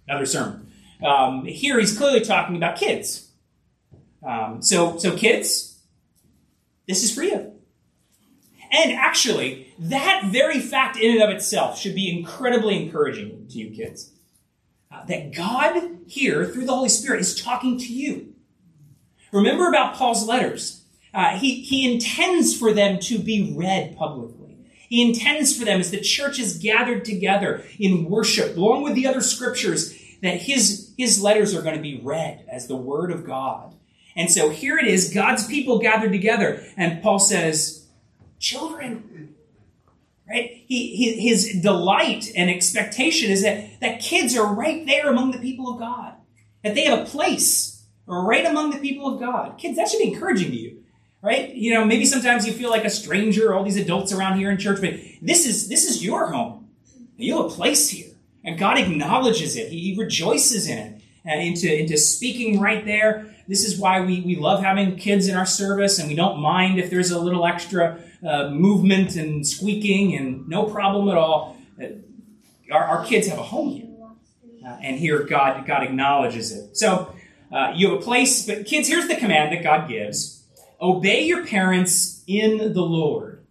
another 0.07 0.25
sermon. 0.25 0.71
Um, 1.03 1.45
here 1.45 1.79
he's 1.79 1.97
clearly 1.97 2.21
talking 2.21 2.55
about 2.55 2.77
kids. 2.77 3.29
Um, 4.25 4.61
so, 4.61 4.97
so 4.97 5.15
kids, 5.15 5.79
this 6.87 7.03
is 7.03 7.13
for 7.13 7.23
you. 7.23 7.54
And 8.75 8.91
actually, 8.91 9.73
that 9.79 10.25
very 10.25 10.59
fact 10.59 10.97
in 10.97 11.13
and 11.13 11.23
of 11.23 11.29
itself 11.29 11.79
should 11.79 11.95
be 11.95 12.09
incredibly 12.09 12.83
encouraging 12.83 13.47
to 13.49 13.57
you 13.57 13.73
kids. 13.73 14.11
Uh, 14.91 15.05
that 15.05 15.33
God 15.33 15.99
here, 16.07 16.45
through 16.45 16.65
the 16.65 16.75
Holy 16.75 16.89
Spirit, 16.89 17.21
is 17.21 17.41
talking 17.41 17.77
to 17.79 17.93
you. 17.93 18.33
Remember 19.31 19.69
about 19.69 19.95
Paul's 19.95 20.27
letters. 20.27 20.83
Uh, 21.13 21.37
he, 21.37 21.61
he 21.61 21.89
intends 21.89 22.57
for 22.57 22.73
them 22.73 22.99
to 22.99 23.17
be 23.17 23.53
read 23.55 23.95
publicly. 23.95 24.57
He 24.89 25.07
intends 25.07 25.57
for 25.57 25.63
them 25.63 25.79
as 25.79 25.91
the 25.91 26.01
church 26.01 26.37
is 26.37 26.57
gathered 26.57 27.05
together 27.05 27.63
in 27.79 28.09
worship, 28.09 28.57
along 28.57 28.83
with 28.83 28.95
the 28.95 29.07
other 29.07 29.21
scriptures, 29.21 29.97
that 30.21 30.41
his, 30.41 30.93
his 30.97 31.21
letters 31.21 31.55
are 31.55 31.61
going 31.61 31.75
to 31.75 31.81
be 31.81 32.01
read 32.03 32.45
as 32.49 32.67
the 32.67 32.75
word 32.75 33.11
of 33.11 33.25
God. 33.25 33.73
And 34.17 34.29
so 34.29 34.49
here 34.49 34.77
it 34.77 34.87
is, 34.87 35.13
God's 35.13 35.47
people 35.47 35.79
gathered 35.79 36.11
together. 36.11 36.63
And 36.77 37.01
Paul 37.01 37.19
says, 37.19 37.84
children, 38.45 39.35
right? 40.29 40.63
He, 40.67 40.95
he, 40.95 41.27
his 41.27 41.59
delight 41.61 42.31
and 42.35 42.49
expectation 42.49 43.31
is 43.31 43.43
that, 43.43 43.79
that 43.81 43.99
kids 43.99 44.35
are 44.37 44.53
right 44.53 44.85
there 44.85 45.09
among 45.09 45.31
the 45.31 45.39
people 45.39 45.73
of 45.73 45.79
God, 45.79 46.13
that 46.63 46.75
they 46.75 46.85
have 46.85 46.99
a 46.99 47.05
place 47.05 47.83
right 48.05 48.45
among 48.45 48.71
the 48.71 48.77
people 48.77 49.13
of 49.13 49.19
God. 49.19 49.57
Kids, 49.57 49.77
that 49.77 49.89
should 49.89 49.99
be 49.99 50.13
encouraging 50.13 50.51
to 50.51 50.57
you 50.57 50.81
right? 51.21 51.55
You 51.55 51.73
know, 51.73 51.83
maybe 51.83 52.05
sometimes 52.05 52.45
you 52.45 52.53
feel 52.53 52.69
like 52.69 52.85
a 52.85 52.89
stranger, 52.89 53.51
all 53.51 53.63
these 53.63 53.77
adults 53.77 54.13
around 54.13 54.37
here 54.37 54.51
in 54.51 54.59
church, 54.59 54.79
but 54.79 54.93
this 55.23 55.47
is 55.47 55.67
this 55.67 55.89
is 55.89 56.05
your 56.05 56.31
home. 56.31 56.69
You 57.17 57.37
have 57.37 57.45
a 57.47 57.49
place 57.49 57.89
here. 57.89 58.11
And 58.43 58.59
God 58.59 58.77
acknowledges 58.77 59.55
it. 59.55 59.69
He 59.69 59.95
rejoices 59.97 60.67
in 60.67 60.77
it. 60.77 61.01
uh, 61.27 61.39
into, 61.39 61.73
into 61.73 61.97
speaking 61.97 62.59
right 62.59 62.85
there. 62.85 63.34
This 63.47 63.63
is 63.63 63.79
why 63.79 64.01
we, 64.01 64.21
we 64.21 64.35
love 64.35 64.63
having 64.63 64.95
kids 64.95 65.27
in 65.27 65.35
our 65.35 65.45
service, 65.45 65.99
and 65.99 66.09
we 66.09 66.15
don't 66.15 66.39
mind 66.39 66.79
if 66.79 66.89
there's 66.89 67.11
a 67.11 67.19
little 67.19 67.45
extra 67.45 67.99
uh, 68.25 68.49
movement 68.49 69.15
and 69.15 69.45
squeaking, 69.45 70.15
and 70.15 70.47
no 70.47 70.63
problem 70.63 71.09
at 71.09 71.17
all. 71.17 71.57
Uh, 71.81 71.87
our, 72.71 72.83
our 72.83 73.05
kids 73.05 73.27
have 73.27 73.37
a 73.37 73.43
home 73.43 73.69
here. 73.71 73.85
Uh, 74.65 74.77
and 74.81 74.97
here 74.97 75.23
God, 75.23 75.65
God 75.67 75.83
acknowledges 75.83 76.51
it. 76.51 76.75
So 76.75 77.15
uh, 77.51 77.71
you 77.75 77.91
have 77.91 77.99
a 77.99 78.01
place, 78.01 78.47
but 78.47 78.65
kids, 78.65 78.87
here's 78.87 79.07
the 79.07 79.15
command 79.15 79.51
that 79.51 79.63
God 79.63 79.87
gives 79.87 80.43
obey 80.81 81.23
your 81.23 81.45
parents 81.45 82.23
in 82.27 82.73
the 82.73 82.81
Lord. 82.81 83.45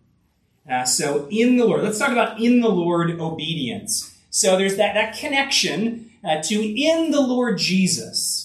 Uh, 0.69 0.85
so 0.85 1.29
in 1.31 1.57
the 1.57 1.65
Lord. 1.65 1.83
Let's 1.83 1.99
talk 1.99 2.11
about 2.11 2.41
in 2.41 2.61
the 2.61 2.69
Lord 2.69 3.11
obedience. 3.21 4.17
So 4.31 4.57
there's 4.57 4.77
that, 4.77 4.95
that 4.95 5.17
connection 5.17 6.11
uh, 6.25 6.43
to 6.43 6.55
in 6.55 7.11
the 7.11 7.21
Lord 7.21 7.59
Jesus. 7.59 8.44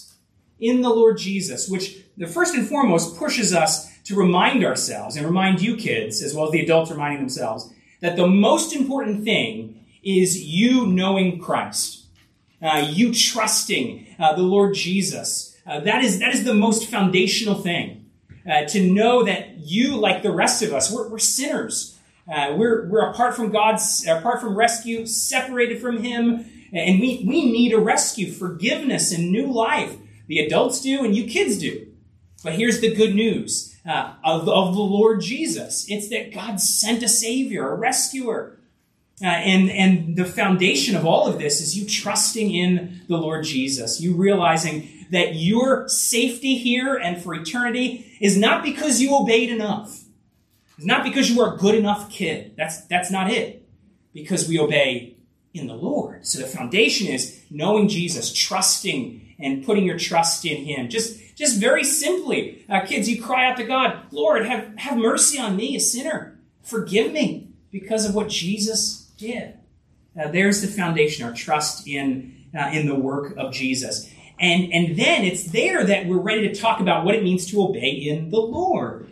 In 0.60 0.82
the 0.82 0.90
Lord 0.90 1.18
Jesus, 1.18 1.70
which 1.70 1.98
the 2.18 2.28
first 2.28 2.54
and 2.54 2.68
foremost 2.68 3.18
pushes 3.18 3.54
us 3.54 3.90
to 4.04 4.16
remind 4.16 4.64
ourselves 4.64 5.16
and 5.16 5.26
remind 5.26 5.62
you 5.62 5.78
kids, 5.78 6.22
as 6.22 6.34
well 6.34 6.46
as 6.46 6.52
the 6.52 6.62
adults 6.62 6.92
reminding 6.92 7.20
themselves, 7.20 7.72
that 8.02 8.16
the 8.16 8.28
most 8.28 8.76
important 8.76 9.24
thing 9.24 9.86
is 10.04 10.44
you 10.44 10.86
knowing 10.86 11.40
Christ, 11.40 12.06
uh, 12.62 12.86
you 12.90 13.14
trusting 13.14 14.08
uh, 14.20 14.36
the 14.36 14.42
Lord 14.42 14.74
Jesus. 14.74 15.58
Uh, 15.66 15.80
that 15.82 16.04
is 16.04 16.20
that 16.20 16.34
is 16.34 16.44
the 16.44 16.54
most 16.54 16.90
foundational 16.90 17.56
thing. 17.56 18.10
Uh, 18.50 18.66
to 18.66 18.82
know 18.82 19.24
that 19.24 19.58
you, 19.58 19.96
like 19.96 20.24
the 20.24 20.32
rest 20.32 20.64
of 20.64 20.74
us, 20.74 20.92
we're, 20.92 21.08
we're 21.10 21.20
sinners. 21.20 22.00
Uh, 22.32 22.54
we're, 22.56 22.88
we're 22.88 23.10
apart 23.10 23.36
from 23.36 23.52
God's, 23.52 24.08
apart 24.08 24.40
from 24.40 24.56
rescue, 24.56 25.06
separated 25.06 25.80
from 25.82 26.04
Him, 26.04 26.46
and 26.72 27.00
we, 27.00 27.24
we 27.28 27.52
need 27.52 27.74
a 27.74 27.80
rescue, 27.80 28.32
forgiveness, 28.32 29.12
and 29.12 29.32
new 29.32 29.52
life. 29.52 29.98
The 30.30 30.40
adults 30.40 30.82
do, 30.82 31.04
and 31.04 31.16
you 31.16 31.26
kids 31.26 31.58
do. 31.58 31.88
But 32.44 32.54
here's 32.54 32.80
the 32.80 32.96
good 32.96 33.16
news 33.16 33.76
uh, 33.86 34.14
of, 34.24 34.48
of 34.48 34.76
the 34.76 34.82
Lord 34.82 35.22
Jesus 35.22 35.86
it's 35.90 36.10
that 36.10 36.34
God 36.34 36.62
sent 36.62 37.04
a 37.04 37.10
Savior, 37.10 37.70
a 37.70 37.76
rescuer. 37.76 38.56
Uh, 39.22 39.26
and, 39.26 39.70
and 39.70 40.16
the 40.16 40.24
foundation 40.24 40.96
of 40.96 41.06
all 41.06 41.28
of 41.28 41.40
this 41.40 41.60
is 41.60 41.78
you 41.78 41.86
trusting 41.86 42.54
in 42.54 43.02
the 43.10 43.18
Lord 43.18 43.44
Jesus, 43.44 44.00
you 44.00 44.16
realizing 44.16 44.88
that 45.12 45.36
your 45.36 45.90
safety 45.90 46.56
here 46.56 46.96
and 46.96 47.22
for 47.22 47.34
eternity 47.34 48.16
is 48.22 48.38
not 48.38 48.64
because 48.64 49.02
you 49.02 49.18
obeyed 49.18 49.50
enough. 49.50 50.06
It's 50.78 50.86
not 50.86 51.04
because 51.04 51.30
you 51.30 51.42
are 51.42 51.56
a 51.56 51.58
good 51.58 51.76
enough 51.76 52.10
kid. 52.10 52.54
That's, 52.56 52.80
that's 52.86 53.12
not 53.12 53.30
it. 53.30 53.68
Because 54.14 54.48
we 54.48 54.58
obey 54.58 55.18
in 55.54 55.68
the 55.68 55.74
Lord. 55.74 56.26
So 56.26 56.40
the 56.40 56.48
foundation 56.48 57.08
is 57.08 57.44
knowing 57.50 57.90
Jesus, 57.90 58.32
trusting 58.32 59.29
and 59.40 59.66
putting 59.66 59.86
your 59.86 59.98
trust 59.98 60.46
in 60.46 60.66
Him. 60.66 60.90
Just, 60.90 61.36
just 61.36 61.60
very 61.60 61.84
simply, 61.84 62.66
uh, 62.70 62.86
kids, 62.86 63.10
you 63.10 63.22
cry 63.22 63.50
out 63.50 63.58
to 63.58 63.64
God, 63.64 63.98
Lord, 64.12 64.46
have, 64.46 64.78
have 64.78 64.98
mercy 64.98 65.40
on 65.40 65.56
me, 65.56 65.76
a 65.76 65.80
sinner. 65.80 66.40
Forgive 66.62 67.12
me 67.12 67.50
because 67.72 68.06
of 68.06 68.16
what 68.16 68.30
Jesus 68.30 69.12
did. 69.18 69.56
Uh, 70.20 70.28
there's 70.28 70.62
the 70.62 70.68
foundation, 70.68 71.26
our 71.26 71.34
trust 71.34 71.88
in, 71.88 72.46
uh, 72.58 72.70
in 72.74 72.88
the 72.88 72.96
work 72.96 73.36
of 73.38 73.54
Jesus. 73.54 74.10
And, 74.40 74.72
and 74.74 74.98
then 74.98 75.24
it's 75.24 75.46
there 75.46 75.84
that 75.84 76.08
we're 76.08 76.20
ready 76.20 76.48
to 76.48 76.56
talk 76.56 76.80
about 76.80 77.06
what 77.06 77.16
it 77.16 77.24
means 77.24 77.46
to 77.48 77.62
obey 77.62 77.90
in 77.90 78.30
the 78.30 78.40
Lord. 78.40 79.08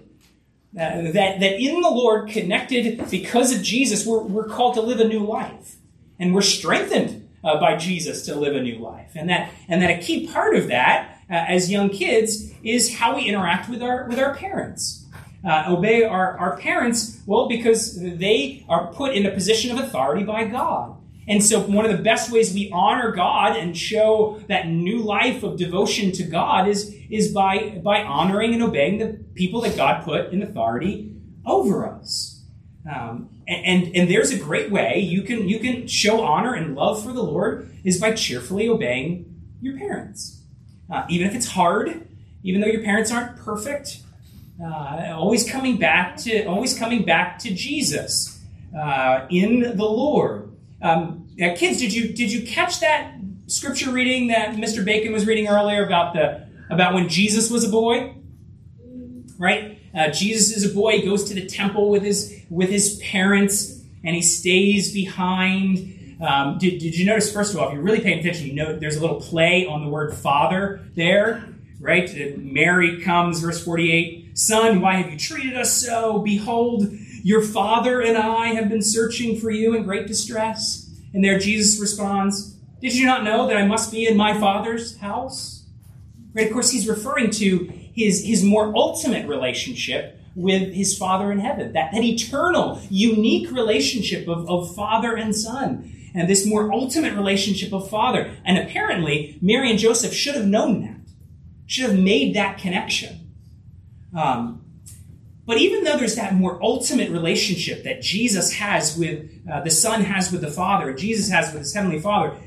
Uh, 0.74 1.12
that, 1.12 1.39
that 1.39 1.60
in 1.60 1.81
the 1.81 1.89
Lord, 1.89 2.29
connected 2.29 3.10
because 3.10 3.55
of 3.55 3.63
Jesus, 3.63 4.05
we're, 4.05 4.22
we're 4.22 4.48
called 4.48 4.75
to 4.75 4.81
live 4.81 5.00
a 5.00 5.07
new 5.07 5.25
life. 5.25 5.75
And 6.19 6.34
we're 6.34 6.41
strengthened 6.41 7.26
uh, 7.48 7.60
by 7.60 7.75
Jesus 7.77 8.25
to 8.25 8.36
live 8.36 8.56
a 8.56 8.62
new 8.62 8.80
life. 8.80 9.12
And 9.16 9.30
that, 9.30 9.51
and 9.70 9.82
that 9.82 9.89
a 9.89 10.01
key 10.01 10.27
part 10.27 10.56
of 10.56 10.68
that, 10.68 11.22
uh, 11.30 11.34
as 11.48 11.72
young 11.72 11.89
kids, 11.89 12.51
is 12.62 12.96
how 12.96 13.16
we 13.16 13.24
interact 13.24 13.70
with 13.70 13.82
our, 13.82 14.06
with 14.08 14.20
our 14.20 14.36
parents. 14.36 15.06
Uh, 15.48 15.66
obey 15.70 16.04
our, 16.04 16.38
our 16.38 16.58
parents, 16.58 17.22
well, 17.25 17.48
because 17.48 18.00
they 18.01 18.66
are 18.68 18.92
put 18.94 19.16
in 19.16 19.25
a 19.25 19.32
position 19.32 19.72
of 19.72 19.84
authority 19.84 20.24
by 20.24 20.44
God. 20.44 20.96
And 21.30 21.44
so, 21.44 21.60
one 21.60 21.86
of 21.86 21.92
the 21.92 22.01
best 22.04 22.32
ways 22.32 22.54
we 22.54 22.72
honor 22.74 23.12
God 23.12 23.58
and 23.58 23.77
show 23.77 24.42
that 24.48 24.68
new 24.68 25.00
life 25.00 25.44
of 25.44 25.58
devotion 25.58 26.12
to 26.13 26.24
God 26.24 26.70
is, 26.70 26.94
is 27.10 27.34
by, 27.34 27.82
by 27.84 28.01
honoring 28.01 28.54
and 28.54 28.63
obeying 28.63 28.98
the 28.98 29.20
people 29.36 29.62
that 29.62 29.75
God 29.75 30.04
put 30.06 30.32
in 30.32 30.42
authority 30.42 31.13
over 31.46 31.86
us. 31.86 32.46
Um, 32.89 33.30
and, 33.48 33.66
and, 33.66 33.96
and 33.96 34.10
there's 34.10 34.32
a 34.32 34.38
great 34.38 34.72
way 34.72 35.00
you 35.00 35.22
can, 35.24 35.48
you 35.48 35.60
can 35.60 35.88
show 35.88 36.22
honor 36.22 36.54
and 36.54 36.75
love 36.75 37.04
for 37.04 37.13
the 37.13 37.24
Lord 37.24 37.72
is 37.84 38.00
by 38.00 38.12
cheerfully 38.12 38.68
obeying 38.68 39.42
your 39.62 39.77
parents. 39.77 40.42
Uh, 40.89 41.06
even 41.10 41.27
if 41.27 41.36
it's 41.36 41.48
hard, 41.48 42.08
even 42.44 42.62
though 42.62 42.68
your 42.68 42.84
parents 42.84 43.12
aren't 43.12 43.38
perfect, 43.38 44.00
uh, 44.63 45.13
always 45.16 45.50
coming 45.50 45.77
back 45.77 46.18
to 46.18 46.46
always 46.46 46.77
coming 46.77 47.04
back 47.06 47.38
to 47.39 47.54
Jesus 47.54 48.42
uh, 48.77 49.27
in 49.30 49.77
the 49.77 49.86
Lord. 49.86 50.51
Um, 50.82 51.27
now, 51.38 51.56
kids, 51.56 51.80
did 51.80 51.94
you 51.94 52.13
did 52.13 52.32
you 52.32 52.46
catch 52.46 52.80
that 52.80 53.16
scripture 53.48 53.92
reading 53.92 54.27
that 54.27 54.56
Mr. 54.56 54.84
Bacon 54.84 55.13
was 55.13 55.25
reading 55.25 55.48
earlier 55.48 55.86
about 55.86 56.13
the 56.13 56.48
about 56.70 56.94
when 56.94 57.08
Jesus 57.10 57.51
was 57.51 57.63
a 57.63 57.70
boy? 57.70 58.16
Right, 59.38 59.76
uh, 59.96 60.10
Jesus 60.10 60.56
is 60.56 60.70
a 60.70 60.74
boy. 60.74 61.01
Goes 61.01 61.25
to 61.25 61.34
the 61.34 61.46
temple 61.46 61.89
with 61.89 62.03
his 62.03 62.41
with 62.50 62.70
his 62.70 63.00
parents, 63.03 63.82
and 64.03 64.15
he 64.15 64.22
stays 64.22 64.94
behind. 64.94 65.94
Um, 66.20 66.58
did, 66.58 66.79
did 66.79 66.98
you 66.98 67.06
notice, 67.06 67.32
first 67.32 67.53
of 67.53 67.60
all, 67.60 67.67
if 67.67 67.75
you're 67.75 67.84
really 67.84 68.00
paying 68.00 68.20
attention, 68.20 68.48
you 68.48 68.53
know 68.56 68.75
there's 68.75 68.96
a 68.96 69.01
little 69.01 69.22
play 69.22 69.67
on 69.67 69.84
the 69.84 69.88
word 69.88 70.15
father 70.15 70.82
there, 70.96 71.48
right? 71.79 72.10
Mary 72.39 73.00
comes, 73.03 73.39
verse 73.39 73.63
48, 73.63 74.36
Son, 74.36 74.82
why 74.82 74.96
have 74.96 75.12
you 75.12 75.17
treated 75.17 75.56
us 75.56 75.74
so? 75.74 76.20
Behold, 76.20 76.91
your 77.24 77.41
father 77.41 78.01
and 78.01 78.17
I 78.17 78.48
have 78.48 78.70
been 78.70 78.82
searching 78.82 79.39
for 79.39 79.51
you 79.51 79.75
in 79.75 79.84
great 79.84 80.08
distress. 80.08 80.89
And 81.13 81.24
there 81.24 81.39
Jesus 81.39 81.79
responds, 81.79 82.53
Did 82.82 82.96
you 82.96 83.06
not 83.06 83.24
know 83.24 83.48
that 83.48 83.58
I 83.58 83.65
must 83.65 83.91
be 83.91 84.08
in 84.08 84.15
my 84.15 84.39
father's 84.39 84.98
house? 84.98 85.65
Right, 86.34 86.48
of 86.48 86.53
course, 86.53 86.70
he's 86.70 86.88
referring 86.88 87.32
to 87.32 87.72
his, 87.98 88.24
his 88.24 88.44
more 88.44 88.72
ultimate 88.75 89.27
relationship 89.27 90.22
with 90.36 90.72
his 90.72 90.96
Father 90.96 91.32
in 91.32 91.39
heaven, 91.39 91.74
that, 91.74 91.92
that 91.92 92.04
eternal, 92.04 92.80
unique 92.92 93.50
relationship 93.50 94.27
of, 94.27 94.48
of 94.48 94.74
father 94.75 95.16
and 95.16 95.36
son, 95.36 95.92
and 96.13 96.30
this 96.30 96.46
more 96.46 96.72
ultimate 96.72 97.16
relationship 97.16 97.74
of 97.74 97.89
father. 97.89 98.32
And 98.46 98.60
apparently, 98.60 99.39
Mary 99.42 99.72
and 99.72 99.80
Joseph 99.80 100.13
should 100.13 100.36
have 100.36 100.46
known 100.46 100.82
that, 100.82 101.00
should 101.66 101.89
have 101.89 102.00
made 102.00 102.36
that 102.36 102.60
connection. 102.60 103.32
Um, 104.16 104.63
but 105.48 105.58
even 105.58 105.84
though 105.84 105.98
there's 105.98 106.16
that 106.16 106.36
more 106.36 106.62
ultimate 106.62 107.10
relationship 107.10 107.84
that 107.84 108.04
Jesus 108.04 108.54
has 108.54 108.96
with 108.96 109.32
uh, 109.51 109.62
the 109.62 109.72
Son 109.72 110.04
has 110.04 110.32
with 110.32 110.42
the 110.42 110.51
Father, 110.51 110.94
Jesus 110.94 111.30
has 111.32 111.51
with 111.51 111.63
his 111.63 111.74
Heavenly 111.74 112.00
Father, 112.00 112.38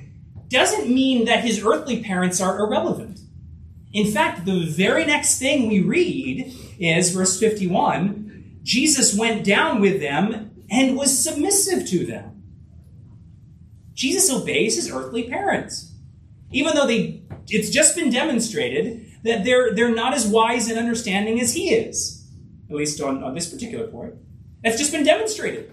doesn't 0.49 0.88
mean 0.88 1.25
that 1.25 1.42
his 1.42 1.64
earthly 1.64 2.04
parents 2.04 2.40
are 2.40 2.59
irrelevant. 2.61 3.19
In 3.92 4.11
fact, 4.12 4.44
the 4.44 4.66
very 4.66 5.04
next 5.04 5.38
thing 5.38 5.68
we 5.68 5.80
read 5.80 6.54
is 6.78 7.11
verse 7.11 7.38
51 7.38 8.28
Jesus 8.62 9.16
went 9.16 9.42
down 9.42 9.80
with 9.80 10.00
them 10.00 10.50
and 10.70 10.97
was 10.97 11.25
submissive 11.25 11.88
to 11.88 12.04
them. 12.04 12.42
Jesus 13.94 14.30
obeys 14.30 14.76
his 14.76 14.90
earthly 14.90 15.28
parents. 15.28 15.94
Even 16.52 16.75
though 16.75 16.87
they, 16.87 17.23
it's 17.49 17.70
just 17.70 17.97
been 17.97 18.11
demonstrated 18.11 19.11
that 19.25 19.44
they're, 19.44 19.75
they're 19.75 19.94
not 19.94 20.12
as 20.12 20.26
wise 20.26 20.68
and 20.68 20.78
understanding 20.78 21.40
as 21.40 21.54
he 21.54 21.70
is 21.70 22.20
at 22.70 22.76
least 22.76 23.00
on, 23.00 23.23
on 23.23 23.35
this 23.35 23.52
particular 23.52 23.88
point. 23.88 24.14
That's 24.62 24.78
just 24.78 24.92
been 24.92 25.04
demonstrated. 25.04 25.73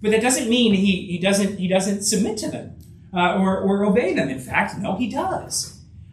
But 0.00 0.10
that 0.12 0.22
doesn't 0.22 0.48
mean 0.48 0.74
he, 0.74 1.06
he, 1.06 1.18
doesn't, 1.18 1.58
he 1.58 1.68
doesn't 1.68 2.02
submit 2.02 2.38
to 2.38 2.50
them 2.50 2.78
uh, 3.14 3.36
or, 3.36 3.58
or 3.58 3.84
obey 3.84 4.14
them. 4.14 4.28
In 4.30 4.40
fact, 4.40 4.78
no, 4.78 4.96
he 4.96 5.08
does. 5.08 5.71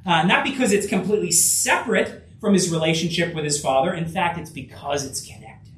Uh, 0.09 0.23
not 0.23 0.43
because 0.43 0.71
it's 0.71 0.87
completely 0.87 1.31
separate 1.31 2.23
from 2.41 2.55
his 2.55 2.71
relationship 2.71 3.35
with 3.35 3.43
his 3.43 3.61
father. 3.61 3.93
In 3.93 4.07
fact, 4.07 4.39
it's 4.39 4.49
because 4.49 5.05
it's 5.05 5.23
connected. 5.23 5.71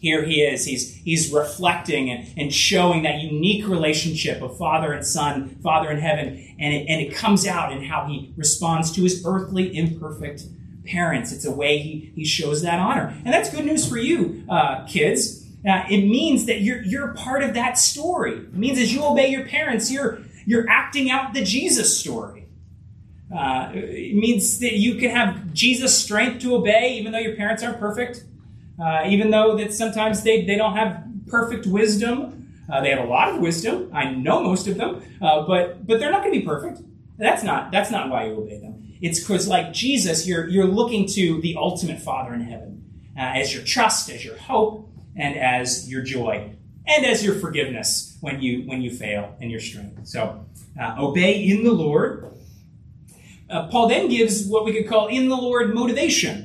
Here 0.00 0.22
he 0.22 0.42
is. 0.42 0.64
He's, 0.64 0.94
he's 0.94 1.32
reflecting 1.32 2.08
and, 2.08 2.32
and 2.36 2.54
showing 2.54 3.02
that 3.02 3.18
unique 3.18 3.66
relationship 3.66 4.42
of 4.42 4.56
father 4.56 4.92
and 4.92 5.04
son, 5.04 5.56
father 5.60 5.90
in 5.90 5.98
heaven, 5.98 6.54
and 6.60 6.72
it, 6.72 6.86
and 6.88 7.02
it 7.02 7.12
comes 7.12 7.48
out 7.48 7.72
in 7.72 7.82
how 7.82 8.06
he 8.06 8.32
responds 8.36 8.92
to 8.92 9.02
his 9.02 9.24
earthly, 9.26 9.76
imperfect 9.76 10.44
parents. 10.86 11.32
It's 11.32 11.44
a 11.44 11.50
way 11.50 11.78
he, 11.78 12.12
he 12.14 12.24
shows 12.24 12.62
that 12.62 12.78
honor. 12.78 13.12
And 13.24 13.34
that's 13.34 13.50
good 13.50 13.64
news 13.64 13.88
for 13.88 13.98
you, 13.98 14.44
uh, 14.48 14.86
kids. 14.86 15.44
Uh, 15.68 15.82
it 15.90 16.06
means 16.06 16.46
that 16.46 16.60
you're, 16.60 16.82
you're 16.84 17.12
part 17.14 17.42
of 17.42 17.54
that 17.54 17.76
story. 17.76 18.34
It 18.34 18.54
means 18.54 18.78
as 18.78 18.94
you 18.94 19.04
obey 19.04 19.30
your 19.30 19.46
parents, 19.46 19.90
you're, 19.90 20.20
you're 20.46 20.68
acting 20.68 21.10
out 21.10 21.34
the 21.34 21.42
Jesus 21.42 21.98
story. 21.98 22.37
Uh, 23.34 23.70
it 23.74 24.14
means 24.14 24.58
that 24.60 24.74
you 24.74 24.94
can 24.94 25.10
have 25.10 25.52
Jesus' 25.52 25.96
strength 25.96 26.40
to 26.42 26.54
obey, 26.54 26.96
even 26.98 27.12
though 27.12 27.18
your 27.18 27.36
parents 27.36 27.62
aren't 27.62 27.78
perfect. 27.78 28.24
Uh, 28.82 29.04
even 29.06 29.30
though 29.30 29.56
that 29.56 29.74
sometimes 29.74 30.22
they, 30.22 30.44
they 30.44 30.56
don't 30.56 30.76
have 30.76 31.04
perfect 31.26 31.66
wisdom. 31.66 32.52
Uh, 32.72 32.80
they 32.80 32.90
have 32.90 33.04
a 33.04 33.08
lot 33.08 33.34
of 33.34 33.40
wisdom. 33.40 33.90
I 33.92 34.10
know 34.10 34.42
most 34.42 34.66
of 34.66 34.76
them, 34.76 35.02
uh, 35.20 35.46
but 35.46 35.86
but 35.86 35.98
they're 35.98 36.10
not 36.10 36.22
going 36.22 36.34
to 36.34 36.40
be 36.40 36.46
perfect. 36.46 36.82
That's 37.18 37.42
not, 37.42 37.72
that's 37.72 37.90
not 37.90 38.08
why 38.10 38.26
you 38.26 38.34
obey 38.34 38.60
them. 38.60 38.92
It's 39.00 39.20
because, 39.20 39.48
like 39.48 39.72
Jesus, 39.72 40.26
you're, 40.26 40.48
you're 40.48 40.66
looking 40.66 41.06
to 41.08 41.40
the 41.40 41.56
ultimate 41.56 42.00
Father 42.00 42.32
in 42.32 42.42
heaven 42.42 42.84
uh, 43.16 43.20
as 43.20 43.52
your 43.52 43.64
trust, 43.64 44.08
as 44.10 44.24
your 44.24 44.36
hope, 44.36 44.88
and 45.16 45.36
as 45.36 45.90
your 45.90 46.02
joy, 46.02 46.52
and 46.86 47.04
as 47.04 47.24
your 47.24 47.34
forgiveness 47.34 48.16
when 48.20 48.40
you, 48.40 48.62
when 48.68 48.82
you 48.82 48.90
fail 48.90 49.36
and 49.40 49.50
your 49.50 49.60
strength. 49.60 50.06
So, 50.06 50.46
uh, 50.80 50.94
obey 50.98 51.44
in 51.44 51.64
the 51.64 51.72
Lord. 51.72 52.32
Uh, 53.50 53.68
Paul 53.68 53.88
then 53.88 54.08
gives 54.08 54.46
what 54.46 54.64
we 54.64 54.72
could 54.72 54.88
call 54.88 55.06
in 55.06 55.28
the 55.28 55.36
Lord 55.36 55.74
motivation. 55.74 56.44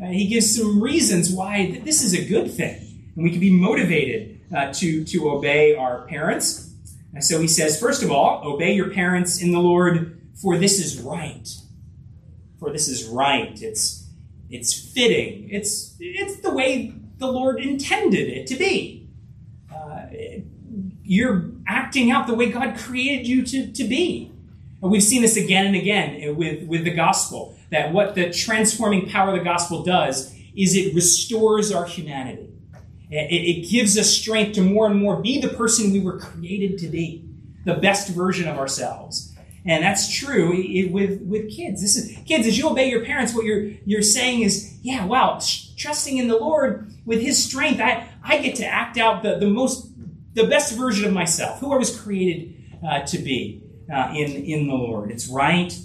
Uh, 0.00 0.06
he 0.06 0.26
gives 0.26 0.54
some 0.54 0.80
reasons 0.80 1.30
why 1.30 1.66
th- 1.66 1.84
this 1.84 2.02
is 2.02 2.14
a 2.14 2.24
good 2.24 2.50
thing, 2.50 3.10
and 3.16 3.24
we 3.24 3.30
can 3.30 3.40
be 3.40 3.50
motivated 3.50 4.40
uh, 4.54 4.72
to, 4.74 5.04
to 5.04 5.30
obey 5.30 5.74
our 5.74 6.06
parents. 6.06 6.72
And 7.14 7.24
so 7.24 7.40
he 7.40 7.48
says, 7.48 7.80
first 7.80 8.02
of 8.02 8.10
all, 8.10 8.46
obey 8.46 8.74
your 8.74 8.90
parents 8.90 9.42
in 9.42 9.52
the 9.52 9.58
Lord, 9.58 10.20
for 10.40 10.58
this 10.58 10.78
is 10.78 11.00
right. 11.00 11.48
For 12.58 12.70
this 12.70 12.88
is 12.88 13.06
right. 13.06 13.60
It's, 13.60 14.06
it's 14.50 14.72
fitting. 14.74 15.48
It's, 15.50 15.96
it's 15.98 16.40
the 16.40 16.52
way 16.52 16.94
the 17.18 17.26
Lord 17.26 17.58
intended 17.60 18.28
it 18.28 18.46
to 18.48 18.56
be. 18.56 19.08
Uh, 19.74 20.06
you're 21.02 21.50
acting 21.66 22.10
out 22.10 22.26
the 22.26 22.34
way 22.34 22.50
God 22.50 22.76
created 22.76 23.26
you 23.26 23.44
to, 23.46 23.72
to 23.72 23.84
be. 23.84 24.32
And 24.82 24.90
we've 24.90 25.02
seen 25.02 25.22
this 25.22 25.36
again 25.36 25.66
and 25.66 25.76
again 25.76 26.36
with, 26.36 26.66
with 26.66 26.84
the 26.84 26.94
gospel, 26.94 27.56
that 27.70 27.92
what 27.92 28.14
the 28.14 28.32
transforming 28.32 29.08
power 29.08 29.30
of 29.30 29.38
the 29.38 29.44
gospel 29.44 29.82
does 29.82 30.34
is 30.54 30.76
it 30.76 30.94
restores 30.94 31.72
our 31.72 31.84
humanity. 31.84 32.48
It, 33.10 33.32
it 33.32 33.70
gives 33.70 33.96
us 33.98 34.10
strength 34.10 34.54
to 34.54 34.62
more 34.62 34.86
and 34.86 35.00
more 35.00 35.20
be 35.20 35.40
the 35.40 35.48
person 35.48 35.92
we 35.92 36.00
were 36.00 36.18
created 36.18 36.78
to 36.78 36.88
be, 36.88 37.28
the 37.64 37.74
best 37.74 38.08
version 38.08 38.48
of 38.48 38.58
ourselves. 38.58 39.32
And 39.64 39.82
that's 39.82 40.14
true 40.14 40.50
with, 40.92 41.22
with 41.22 41.50
kids. 41.50 41.82
This 41.82 41.96
is 41.96 42.16
kids, 42.24 42.46
as 42.46 42.56
you 42.56 42.68
obey 42.68 42.88
your 42.88 43.04
parents, 43.04 43.34
what 43.34 43.44
you're 43.44 43.72
you're 43.84 44.02
saying 44.02 44.42
is, 44.42 44.78
yeah, 44.82 45.04
wow, 45.04 45.40
trusting 45.76 46.18
in 46.18 46.28
the 46.28 46.36
Lord 46.36 46.92
with 47.04 47.20
his 47.20 47.42
strength, 47.42 47.80
I, 47.80 48.08
I 48.22 48.38
get 48.38 48.54
to 48.56 48.66
act 48.66 48.96
out 48.96 49.24
the, 49.24 49.38
the 49.38 49.48
most 49.48 49.88
the 50.34 50.46
best 50.46 50.76
version 50.76 51.04
of 51.04 51.12
myself, 51.12 51.58
who 51.58 51.72
I 51.72 51.78
was 51.78 51.98
created 51.98 52.54
uh, 52.86 53.00
to 53.06 53.18
be 53.18 53.65
uh, 53.92 54.12
in, 54.14 54.32
in 54.32 54.66
the 54.66 54.74
Lord. 54.74 55.10
It's 55.10 55.28
right. 55.28 55.76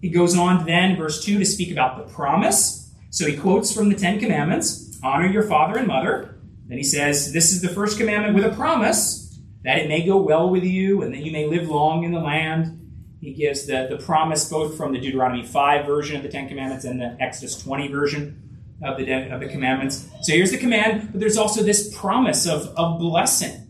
He 0.00 0.10
goes 0.10 0.36
on 0.36 0.66
then, 0.66 0.96
verse 0.96 1.24
2, 1.24 1.38
to 1.38 1.44
speak 1.46 1.70
about 1.70 1.96
the 1.96 2.12
promise. 2.12 2.92
So 3.10 3.26
he 3.26 3.36
quotes 3.36 3.72
from 3.72 3.88
the 3.88 3.94
Ten 3.94 4.18
Commandments 4.18 4.98
honor 5.02 5.26
your 5.26 5.44
father 5.44 5.78
and 5.78 5.86
mother. 5.86 6.36
Then 6.66 6.78
he 6.78 6.84
says, 6.84 7.32
This 7.32 7.52
is 7.52 7.62
the 7.62 7.68
first 7.68 7.98
commandment 7.98 8.34
with 8.34 8.44
a 8.44 8.54
promise 8.54 9.38
that 9.62 9.78
it 9.78 9.88
may 9.88 10.04
go 10.04 10.16
well 10.16 10.50
with 10.50 10.64
you 10.64 11.02
and 11.02 11.14
that 11.14 11.20
you 11.20 11.32
may 11.32 11.46
live 11.46 11.68
long 11.68 12.04
in 12.04 12.12
the 12.12 12.20
land. 12.20 12.80
He 13.20 13.32
gives 13.32 13.66
the, 13.66 13.86
the 13.88 13.96
promise 13.96 14.48
both 14.48 14.76
from 14.76 14.92
the 14.92 14.98
Deuteronomy 14.98 15.44
5 15.44 15.86
version 15.86 16.16
of 16.16 16.22
the 16.22 16.28
Ten 16.28 16.48
Commandments 16.48 16.84
and 16.84 17.00
the 17.00 17.16
Exodus 17.20 17.62
20 17.62 17.88
version 17.88 18.44
of 18.82 18.98
the, 18.98 19.32
of 19.32 19.40
the 19.40 19.48
commandments. 19.48 20.06
So 20.22 20.32
here's 20.32 20.50
the 20.50 20.58
command, 20.58 21.12
but 21.12 21.20
there's 21.20 21.38
also 21.38 21.62
this 21.62 21.96
promise 21.96 22.46
of, 22.46 22.66
of 22.76 22.98
blessing. 22.98 23.63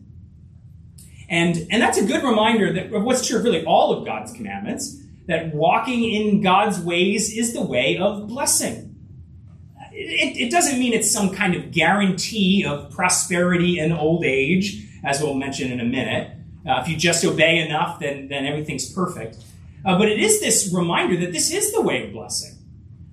And, 1.35 1.67
and 1.69 1.83
that's 1.83 1.99
a 1.99 2.05
good 2.05 2.23
reminder 2.23 2.73
that 2.73 2.93
of 2.93 3.03
what's 3.03 3.26
true 3.26 3.38
of 3.38 3.45
really 3.45 3.64
all 3.64 3.93
of 3.93 4.07
God's 4.07 4.33
commandments, 4.33 5.03
that 5.26 5.53
walking 5.53 6.05
in 6.05 6.41
God's 6.43 6.79
ways 6.79 7.37
is 7.37 7.53
the 7.53 7.61
way 7.61 7.99
of 7.99 8.29
blessing. 8.29 8.95
It, 9.91 10.37
it, 10.37 10.50
doesn't 10.53 10.79
mean 10.79 10.93
it's 10.93 11.11
some 11.11 11.35
kind 11.35 11.57
of 11.57 11.73
guarantee 11.73 12.64
of 12.64 12.88
prosperity 12.93 13.81
in 13.81 13.91
old 13.91 14.25
age, 14.25 14.87
as 15.03 15.21
we'll 15.21 15.35
mention 15.35 15.73
in 15.73 15.81
a 15.81 15.85
minute. 15.85 16.31
Uh, 16.64 16.81
if 16.83 16.88
you 16.88 16.97
just 16.97 17.25
obey 17.25 17.59
enough, 17.59 17.99
then, 17.99 18.29
then 18.29 18.47
everything's 18.47 18.88
perfect. 18.93 19.37
Uh, 19.85 19.99
but 19.99 20.09
it 20.09 20.21
is 20.21 20.38
this 20.38 20.73
reminder 20.73 21.17
that 21.17 21.33
this 21.33 21.50
is 21.50 21.73
the 21.73 21.83
way 21.83 22.07
of 22.07 22.12
blessing. 22.12 22.57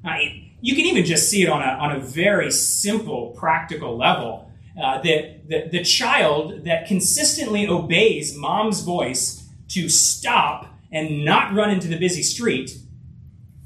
Uh, 0.06 0.18
you 0.62 0.76
can 0.76 0.86
even 0.86 1.06
just 1.06 1.28
see 1.28 1.42
it 1.42 1.50
on 1.50 1.64
a, 1.64 1.72
on 1.72 1.92
a 1.94 2.00
very 2.00 2.52
simple, 2.52 3.32
practical 3.32 3.98
level. 3.98 4.51
Uh, 4.80 5.02
that 5.02 5.50
the, 5.50 5.68
the 5.70 5.84
child 5.84 6.64
that 6.64 6.88
consistently 6.88 7.68
obeys 7.68 8.38
mom's 8.38 8.82
voice 8.82 9.50
to 9.68 9.90
stop 9.90 10.74
and 10.92 11.26
not 11.26 11.54
run 11.54 11.70
into 11.70 11.90
the 11.90 11.98
busy 11.98 12.24
street 12.24 12.78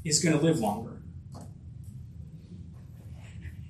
is 0.04 0.22
going 0.22 0.36
to 0.36 0.42
live 0.42 0.58
longer. 0.58 1.00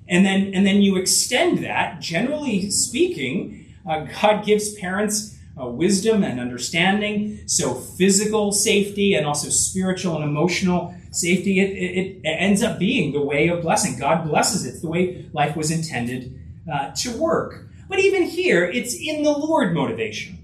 And 0.09 0.25
then, 0.25 0.53
and 0.55 0.67
then 0.67 0.83
you 0.83 0.97
extend 0.97 1.59
that, 1.65 2.01
generally 2.01 2.71
speaking, 2.71 3.75
uh, 3.89 4.07
God 4.21 4.45
gives 4.45 4.75
parents 4.75 5.37
uh, 5.61 5.67
wisdom 5.67 6.23
and 6.23 6.39
understanding. 6.39 7.41
So 7.47 7.75
physical 7.75 8.53
safety 8.53 9.15
and 9.15 9.27
also 9.27 9.49
spiritual 9.49 10.17
and 10.17 10.25
emotional 10.25 10.95
safety, 11.11 11.61
it, 11.61 11.71
it, 11.71 12.21
it, 12.23 12.29
ends 12.29 12.63
up 12.63 12.79
being 12.79 13.13
the 13.13 13.23
way 13.23 13.49
of 13.49 13.63
blessing. 13.63 13.99
God 13.99 14.29
blesses 14.29 14.67
it. 14.67 14.71
It's 14.71 14.81
the 14.83 14.89
way 14.89 15.27
life 15.33 15.57
was 15.57 15.71
intended 15.71 16.39
uh, 16.73 16.91
to 16.97 17.17
work. 17.17 17.69
But 17.89 18.01
even 18.01 18.25
here, 18.25 18.65
it's 18.65 18.95
in 18.95 19.23
the 19.23 19.31
Lord 19.31 19.75
motivation. 19.75 20.39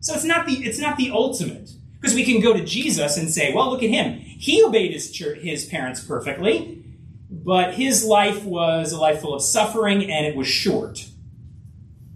So 0.00 0.14
it's 0.14 0.24
not 0.24 0.46
the 0.46 0.54
it's 0.54 0.78
not 0.78 0.96
the 0.96 1.10
ultimate 1.10 1.70
because 2.00 2.14
we 2.14 2.24
can 2.24 2.40
go 2.40 2.52
to 2.52 2.64
Jesus 2.64 3.16
and 3.16 3.28
say, 3.28 3.52
well, 3.52 3.70
look 3.70 3.82
at 3.82 3.90
him. 3.90 4.18
He 4.18 4.62
obeyed 4.62 4.92
his 4.92 5.10
church, 5.10 5.40
his 5.40 5.66
parents 5.66 6.02
perfectly, 6.02 6.84
but 7.30 7.74
his 7.74 8.04
life 8.04 8.44
was 8.44 8.92
a 8.92 9.00
life 9.00 9.20
full 9.20 9.34
of 9.34 9.42
suffering 9.42 10.08
and 10.10 10.24
it 10.24 10.36
was 10.36 10.46
short. 10.46 11.04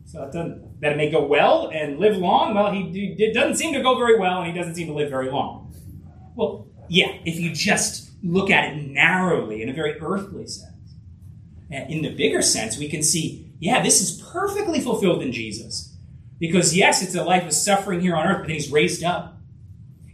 So 0.06 0.22
it 0.22 0.32
doesn't, 0.32 0.80
that 0.82 0.92
it 0.92 0.96
may 0.96 1.10
go 1.10 1.24
well 1.24 1.70
and 1.72 1.98
live 1.98 2.16
long. 2.16 2.54
Well, 2.54 2.70
he 2.70 3.16
it 3.18 3.34
doesn't 3.34 3.56
seem 3.56 3.72
to 3.72 3.82
go 3.82 3.96
very 3.96 4.18
well, 4.18 4.42
and 4.42 4.52
he 4.52 4.56
doesn't 4.56 4.74
seem 4.74 4.88
to 4.88 4.92
live 4.92 5.08
very 5.08 5.30
long. 5.30 5.74
Well, 6.36 6.68
yeah, 6.88 7.16
if 7.24 7.40
you 7.40 7.52
just 7.52 8.10
look 8.22 8.50
at 8.50 8.72
it 8.72 8.76
narrowly 8.76 9.62
in 9.62 9.68
a 9.68 9.72
very 9.72 9.98
earthly 10.00 10.46
sense. 10.46 10.71
In 11.72 12.02
the 12.02 12.14
bigger 12.14 12.42
sense, 12.42 12.78
we 12.78 12.88
can 12.88 13.02
see, 13.02 13.50
yeah, 13.58 13.82
this 13.82 14.02
is 14.02 14.22
perfectly 14.30 14.80
fulfilled 14.80 15.22
in 15.22 15.32
Jesus. 15.32 15.96
Because 16.38 16.76
yes, 16.76 17.02
it's 17.02 17.14
a 17.14 17.24
life 17.24 17.44
of 17.44 17.52
suffering 17.52 18.00
here 18.00 18.14
on 18.14 18.26
earth, 18.26 18.38
but 18.40 18.46
then 18.48 18.56
he's 18.56 18.70
raised 18.70 19.02
up. 19.02 19.38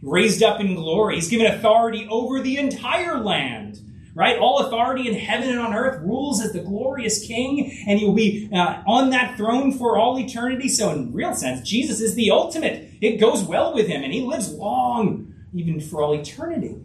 Raised 0.02 0.42
up 0.42 0.60
in 0.60 0.76
glory. 0.76 1.16
He's 1.16 1.28
given 1.28 1.46
authority 1.46 2.06
over 2.08 2.40
the 2.40 2.58
entire 2.58 3.18
land. 3.18 3.80
Right? 4.14 4.38
All 4.38 4.58
authority 4.58 5.08
in 5.08 5.14
heaven 5.14 5.48
and 5.48 5.58
on 5.58 5.74
earth 5.74 6.00
rules 6.02 6.42
as 6.42 6.52
the 6.52 6.60
glorious 6.60 7.24
king, 7.24 7.84
and 7.86 7.98
he 7.98 8.04
will 8.04 8.14
be 8.14 8.48
uh, 8.52 8.82
on 8.86 9.10
that 9.10 9.36
throne 9.36 9.72
for 9.72 9.96
all 9.96 10.18
eternity. 10.18 10.68
So, 10.68 10.90
in 10.90 11.12
real 11.12 11.34
sense, 11.34 11.68
Jesus 11.68 12.00
is 12.00 12.14
the 12.14 12.30
ultimate. 12.30 12.90
It 13.00 13.18
goes 13.18 13.44
well 13.44 13.74
with 13.74 13.86
him, 13.86 14.02
and 14.02 14.12
he 14.12 14.22
lives 14.22 14.52
long, 14.52 15.34
even 15.54 15.80
for 15.80 16.02
all 16.02 16.14
eternity. 16.14 16.82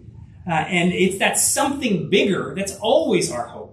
Uh, 0.47 0.51
and 0.51 0.93
it's 0.93 1.17
that 1.19 1.39
something 1.39 2.09
bigger 2.09 2.53
that's 2.55 2.75
always 2.77 3.31
our 3.31 3.47
hope 3.47 3.72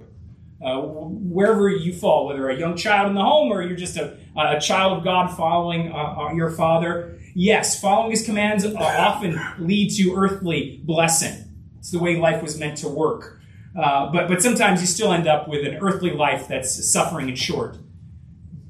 uh, 0.65 0.81
wherever 0.81 1.69
you 1.69 1.93
fall, 1.93 2.27
whether 2.27 2.49
a 2.49 2.57
young 2.57 2.77
child 2.77 3.09
in 3.09 3.15
the 3.15 3.23
home 3.23 3.53
or 3.53 3.63
you're 3.63 3.77
just 3.77 3.97
a, 3.97 4.17
a 4.37 4.61
child 4.61 4.99
of 4.99 5.05
God 5.05 5.35
following 5.37 5.91
uh, 5.93 6.17
uh 6.19 6.33
your 6.35 6.51
father. 6.51 7.19
Yes, 7.35 7.81
following 7.81 8.11
his 8.11 8.25
commands 8.25 8.65
uh, 8.65 8.75
often 8.77 9.41
lead 9.59 9.91
to 9.97 10.15
earthly 10.17 10.81
blessing. 10.85 11.45
It's 11.79 11.91
the 11.91 11.99
way 11.99 12.17
life 12.17 12.43
was 12.43 12.59
meant 12.59 12.79
to 12.79 12.89
work. 12.89 13.41
Uh, 13.77 14.11
but, 14.13 14.29
but 14.29 14.43
sometimes 14.43 14.81
you 14.81 14.87
still 14.87 15.13
end 15.13 15.27
up 15.27 15.49
with 15.49 15.65
an 15.67 15.79
earthly 15.81 16.11
life 16.11 16.49
that's 16.49 16.93
suffering 16.93 17.29
and 17.29 17.39
short. 17.39 17.79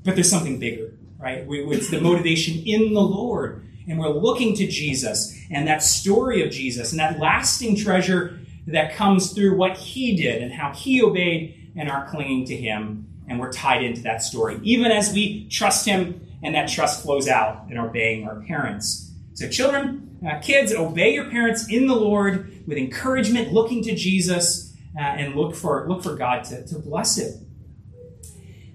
But 0.04 0.14
there's 0.14 0.30
something 0.30 0.58
bigger, 0.58 0.92
right? 1.18 1.46
We, 1.46 1.60
it's 1.74 1.90
the 1.90 2.00
motivation 2.00 2.62
in 2.66 2.92
the 2.92 3.00
Lord. 3.00 3.66
And 3.88 3.98
we're 3.98 4.10
looking 4.10 4.54
to 4.56 4.66
Jesus 4.66 5.36
and 5.50 5.66
that 5.66 5.82
story 5.82 6.44
of 6.44 6.52
Jesus 6.52 6.92
and 6.92 7.00
that 7.00 7.18
lasting 7.18 7.76
treasure 7.76 8.38
that 8.66 8.94
comes 8.94 9.32
through 9.32 9.56
what 9.56 9.76
he 9.76 10.14
did 10.14 10.42
and 10.42 10.52
how 10.52 10.72
he 10.72 11.02
obeyed 11.02 11.59
and 11.76 11.90
are 11.90 12.08
clinging 12.08 12.46
to 12.46 12.56
Him, 12.56 13.06
and 13.28 13.38
we're 13.38 13.52
tied 13.52 13.82
into 13.82 14.02
that 14.02 14.22
story, 14.22 14.58
even 14.62 14.90
as 14.90 15.12
we 15.12 15.48
trust 15.48 15.86
Him 15.86 16.26
and 16.42 16.54
that 16.54 16.68
trust 16.68 17.02
flows 17.02 17.28
out 17.28 17.66
in 17.70 17.78
obeying 17.78 18.26
our 18.26 18.40
parents. 18.42 19.12
So, 19.34 19.48
children, 19.48 20.18
uh, 20.26 20.38
kids, 20.40 20.72
obey 20.72 21.14
your 21.14 21.30
parents 21.30 21.68
in 21.68 21.86
the 21.86 21.94
Lord 21.94 22.62
with 22.66 22.78
encouragement, 22.78 23.52
looking 23.52 23.82
to 23.84 23.94
Jesus, 23.94 24.74
uh, 24.98 25.02
and 25.02 25.34
look 25.34 25.54
for, 25.54 25.88
look 25.88 26.02
for 26.02 26.14
God 26.16 26.44
to, 26.44 26.66
to 26.66 26.78
bless 26.78 27.18
it. 27.18 27.36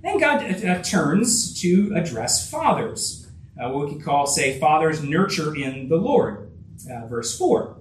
Then 0.01 0.19
God 0.19 0.43
uh, 0.63 0.81
turns 0.83 1.59
to 1.61 1.93
address 1.95 2.49
fathers. 2.49 3.27
Uh, 3.59 3.69
what 3.69 3.87
we 3.87 3.93
could 3.93 4.03
call, 4.03 4.27
say, 4.27 4.59
fathers 4.59 5.01
nurture 5.01 5.55
in 5.55 5.89
the 5.89 5.95
Lord. 5.95 6.51
Uh, 6.89 7.07
verse 7.07 7.37
4 7.37 7.77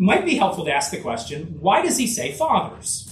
might 0.00 0.24
be 0.24 0.36
helpful 0.36 0.64
to 0.64 0.72
ask 0.72 0.90
the 0.90 1.00
question 1.00 1.58
why 1.60 1.82
does 1.82 1.98
he 1.98 2.06
say 2.06 2.32
fathers? 2.32 3.09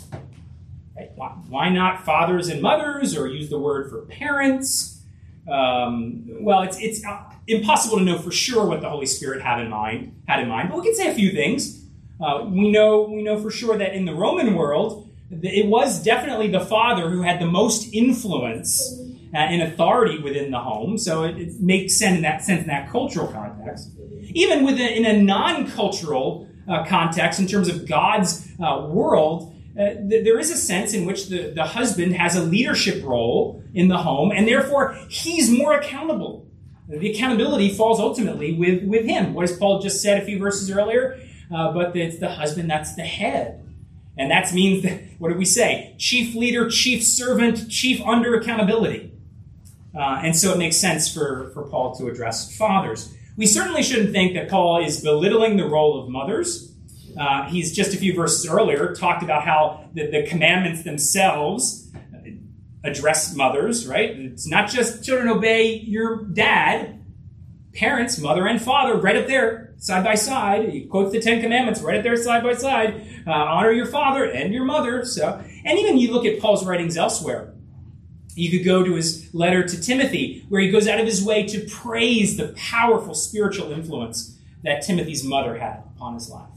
Right? 0.98 1.12
Why, 1.48 1.68
not 1.68 2.04
fathers 2.04 2.48
and 2.48 2.60
mothers 2.60 3.16
or 3.16 3.28
use 3.28 3.50
the 3.50 3.58
word 3.58 3.88
for 3.90 4.02
parents? 4.02 5.00
Um, 5.48 6.24
well, 6.40 6.62
it's, 6.62 6.78
it's 6.80 7.04
uh, 7.04 7.22
impossible 7.46 7.98
to 7.98 8.04
know 8.04 8.18
for 8.18 8.32
sure 8.32 8.66
what 8.66 8.80
the 8.80 8.88
Holy 8.88 9.06
Spirit 9.06 9.42
had 9.42 9.60
in 9.60 9.70
mind, 9.70 10.20
had 10.26 10.40
in 10.40 10.48
mind, 10.48 10.70
but 10.70 10.78
we 10.78 10.84
can 10.84 10.94
say 10.94 11.08
a 11.08 11.14
few 11.14 11.30
things. 11.30 11.84
Uh, 12.20 12.44
we 12.48 12.70
know 12.70 13.02
we 13.02 13.22
know 13.22 13.40
for 13.40 13.50
sure 13.50 13.78
that 13.78 13.94
in 13.94 14.04
the 14.04 14.14
Roman 14.14 14.54
world, 14.54 15.08
it 15.30 15.66
was 15.66 16.02
definitely 16.02 16.48
the 16.48 16.60
father 16.60 17.10
who 17.10 17.22
had 17.22 17.40
the 17.40 17.46
most 17.46 17.92
influence 17.92 19.00
uh, 19.32 19.36
and 19.36 19.62
authority 19.62 20.18
within 20.18 20.50
the 20.50 20.58
home. 20.58 20.98
So 20.98 21.22
it, 21.24 21.38
it, 21.38 21.60
makes 21.60 21.96
sense 21.96 22.16
in 22.16 22.22
that 22.22 22.42
sense 22.42 22.62
in 22.62 22.68
that 22.68 22.90
cultural 22.90 23.28
context. 23.28 23.90
Even 24.30 24.64
within 24.64 24.88
in 24.88 25.06
a 25.06 25.22
non-cultural 25.22 26.48
uh, 26.68 26.84
context, 26.84 27.38
in 27.38 27.46
terms 27.46 27.68
of 27.68 27.86
God's 27.86 28.48
uh, 28.60 28.86
world, 28.90 29.54
uh, 29.78 29.94
th- 29.94 30.24
there 30.24 30.38
is 30.38 30.50
a 30.50 30.56
sense 30.56 30.92
in 30.92 31.06
which 31.06 31.28
the, 31.28 31.52
the 31.54 31.64
husband 31.64 32.16
has 32.16 32.34
a 32.34 32.42
leadership 32.42 33.04
role 33.04 33.62
in 33.74 33.88
the 33.88 33.98
home, 33.98 34.32
and 34.32 34.48
therefore 34.48 34.98
he's 35.08 35.50
more 35.50 35.74
accountable. 35.74 36.46
The 36.88 37.10
accountability 37.10 37.74
falls 37.74 38.00
ultimately 38.00 38.54
with, 38.54 38.82
with 38.84 39.04
him. 39.04 39.34
What 39.34 39.48
has 39.48 39.56
Paul 39.56 39.80
just 39.80 40.02
said 40.02 40.22
a 40.22 40.24
few 40.24 40.38
verses 40.38 40.70
earlier? 40.70 41.20
Uh, 41.54 41.72
but 41.72 41.96
it's 41.96 42.18
the 42.18 42.30
husband 42.30 42.70
that's 42.70 42.94
the 42.94 43.02
head. 43.02 43.64
And 44.16 44.30
that 44.30 44.52
means, 44.52 44.82
that, 44.82 45.00
what 45.18 45.28
do 45.30 45.36
we 45.36 45.44
say? 45.44 45.94
Chief 45.98 46.34
leader, 46.34 46.68
chief 46.68 47.04
servant, 47.04 47.70
chief 47.70 48.00
under 48.02 48.34
accountability. 48.34 49.12
Uh, 49.94 50.20
and 50.22 50.36
so 50.36 50.52
it 50.52 50.58
makes 50.58 50.76
sense 50.76 51.12
for, 51.12 51.50
for 51.54 51.62
Paul 51.64 51.94
to 51.96 52.08
address 52.08 52.56
fathers. 52.56 53.14
We 53.36 53.46
certainly 53.46 53.82
shouldn't 53.82 54.12
think 54.12 54.34
that 54.34 54.48
Paul 54.48 54.84
is 54.84 55.00
belittling 55.00 55.56
the 55.56 55.66
role 55.66 56.02
of 56.02 56.08
mothers. 56.08 56.72
Uh, 57.16 57.44
he's 57.44 57.74
just 57.74 57.94
a 57.94 57.96
few 57.96 58.14
verses 58.14 58.48
earlier 58.48 58.94
talked 58.94 59.22
about 59.22 59.44
how 59.44 59.88
the, 59.94 60.06
the 60.10 60.26
commandments 60.26 60.82
themselves 60.82 61.88
address 62.84 63.34
mothers, 63.34 63.86
right? 63.86 64.10
It's 64.10 64.46
not 64.46 64.68
just 64.68 65.04
children 65.04 65.28
obey 65.28 65.74
your 65.74 66.24
dad, 66.24 67.04
parents, 67.74 68.18
mother 68.18 68.46
and 68.46 68.60
father, 68.60 68.96
right 68.96 69.16
up 69.16 69.26
there, 69.26 69.74
side 69.78 70.04
by 70.04 70.14
side. 70.14 70.68
He 70.68 70.86
quotes 70.86 71.12
the 71.12 71.20
Ten 71.20 71.40
Commandments 71.40 71.80
right 71.80 71.96
up 71.96 72.02
there, 72.02 72.16
side 72.16 72.42
by 72.42 72.54
side. 72.54 73.06
Uh, 73.26 73.32
honor 73.32 73.72
your 73.72 73.86
father 73.86 74.24
and 74.24 74.52
your 74.52 74.64
mother. 74.64 75.04
So, 75.04 75.42
and 75.64 75.78
even 75.78 75.98
you 75.98 76.12
look 76.12 76.24
at 76.24 76.40
Paul's 76.40 76.64
writings 76.64 76.96
elsewhere. 76.96 77.52
You 78.34 78.50
could 78.56 78.64
go 78.64 78.84
to 78.84 78.94
his 78.94 79.28
letter 79.34 79.66
to 79.66 79.80
Timothy, 79.80 80.44
where 80.48 80.60
he 80.60 80.70
goes 80.70 80.86
out 80.86 81.00
of 81.00 81.06
his 81.06 81.24
way 81.24 81.44
to 81.48 81.66
praise 81.68 82.36
the 82.36 82.54
powerful 82.56 83.14
spiritual 83.14 83.72
influence 83.72 84.38
that 84.62 84.82
Timothy's 84.82 85.24
mother 85.24 85.56
had 85.58 85.82
upon 85.96 86.14
his 86.14 86.30
life. 86.30 86.48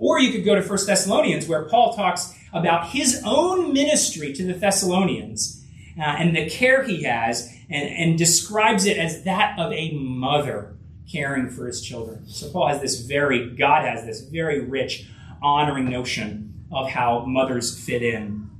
Or 0.00 0.18
you 0.18 0.32
could 0.32 0.44
go 0.44 0.56
to 0.56 0.60
1 0.60 0.86
Thessalonians, 0.86 1.46
where 1.46 1.62
Paul 1.66 1.94
talks 1.94 2.34
about 2.52 2.88
his 2.88 3.22
own 3.24 3.72
ministry 3.72 4.32
to 4.32 4.44
the 4.44 4.54
Thessalonians 4.54 5.64
uh, 5.96 6.02
and 6.02 6.34
the 6.34 6.50
care 6.50 6.82
he 6.82 7.04
has, 7.04 7.48
and, 7.70 7.88
and 7.88 8.18
describes 8.18 8.84
it 8.86 8.96
as 8.96 9.22
that 9.22 9.56
of 9.56 9.72
a 9.72 9.92
mother 9.92 10.74
caring 11.12 11.48
for 11.48 11.68
his 11.68 11.80
children. 11.80 12.26
So 12.26 12.50
Paul 12.50 12.66
has 12.66 12.80
this 12.80 13.00
very, 13.00 13.50
God 13.54 13.84
has 13.84 14.04
this 14.04 14.22
very 14.22 14.60
rich, 14.60 15.06
honoring 15.40 15.88
notion 15.88 16.66
of 16.72 16.90
how 16.90 17.24
mothers 17.24 17.78
fit 17.78 18.02
in 18.02 18.50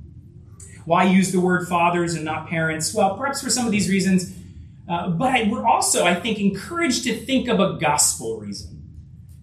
why 0.85 1.03
use 1.03 1.31
the 1.31 1.39
word 1.39 1.67
fathers 1.67 2.15
and 2.15 2.25
not 2.25 2.47
parents? 2.47 2.93
Well, 2.93 3.15
perhaps 3.17 3.41
for 3.41 3.49
some 3.49 3.65
of 3.65 3.71
these 3.71 3.89
reasons, 3.89 4.35
uh, 4.89 5.09
but 5.09 5.47
we're 5.47 5.67
also, 5.67 6.05
I 6.05 6.15
think, 6.15 6.39
encouraged 6.39 7.03
to 7.03 7.15
think 7.15 7.47
of 7.47 7.59
a 7.59 7.77
gospel 7.79 8.39
reason. 8.39 8.80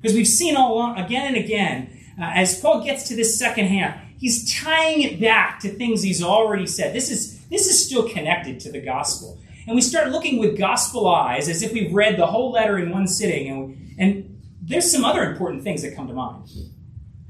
Because 0.00 0.16
we've 0.16 0.28
seen 0.28 0.56
all 0.56 0.74
along, 0.74 0.98
again 0.98 1.26
and 1.26 1.36
again, 1.36 1.90
uh, 2.20 2.30
as 2.34 2.60
Paul 2.60 2.84
gets 2.84 3.08
to 3.08 3.16
this 3.16 3.38
second 3.38 3.66
half, 3.66 4.00
he's 4.18 4.54
tying 4.54 5.02
it 5.02 5.20
back 5.20 5.60
to 5.60 5.68
things 5.68 6.02
he's 6.02 6.22
already 6.22 6.66
said. 6.66 6.94
This 6.94 7.10
is, 7.10 7.44
this 7.48 7.66
is 7.66 7.84
still 7.84 8.08
connected 8.08 8.60
to 8.60 8.72
the 8.72 8.80
gospel. 8.80 9.38
And 9.66 9.74
we 9.74 9.82
start 9.82 10.10
looking 10.10 10.38
with 10.38 10.58
gospel 10.58 11.08
eyes 11.08 11.48
as 11.48 11.62
if 11.62 11.72
we've 11.72 11.92
read 11.92 12.16
the 12.16 12.26
whole 12.26 12.52
letter 12.52 12.78
in 12.78 12.90
one 12.90 13.06
sitting. 13.06 13.48
And, 13.48 13.94
and 13.98 14.42
there's 14.62 14.90
some 14.90 15.04
other 15.04 15.30
important 15.30 15.62
things 15.62 15.82
that 15.82 15.94
come 15.94 16.08
to 16.08 16.14
mind. 16.14 16.48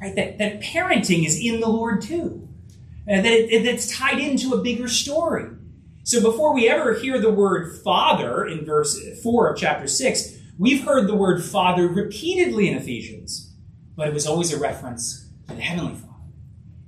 Right? 0.01 0.15
That, 0.15 0.39
that 0.39 0.61
parenting 0.61 1.27
is 1.27 1.39
in 1.41 1.61
the 1.61 1.69
Lord 1.69 2.03
too 2.03 2.49
and 3.09 3.25
that 3.25 3.33
it, 3.33 3.67
it's 3.67 3.97
tied 3.97 4.19
into 4.19 4.53
a 4.53 4.59
bigger 4.59 4.87
story. 4.87 5.47
So 6.05 6.23
before 6.23 6.55
we 6.55 6.69
ever 6.69 6.95
hear 6.95 7.19
the 7.19 7.31
word 7.31 7.81
father 7.83 8.47
in 8.47 8.65
verse 8.65 8.99
4 9.23 9.53
of 9.53 9.59
chapter 9.59 9.89
6, 9.89 10.38
we've 10.59 10.85
heard 10.85 11.07
the 11.07 11.15
word 11.15 11.43
father 11.43 11.89
repeatedly 11.89 12.69
in 12.69 12.77
Ephesians, 12.77 13.53
but 13.97 14.09
it 14.09 14.15
was 14.15 14.27
always 14.27 14.53
a 14.53 14.59
reference 14.59 15.29
to 15.49 15.55
the 15.55 15.63
Heavenly 15.63 15.95
Father 15.95 16.09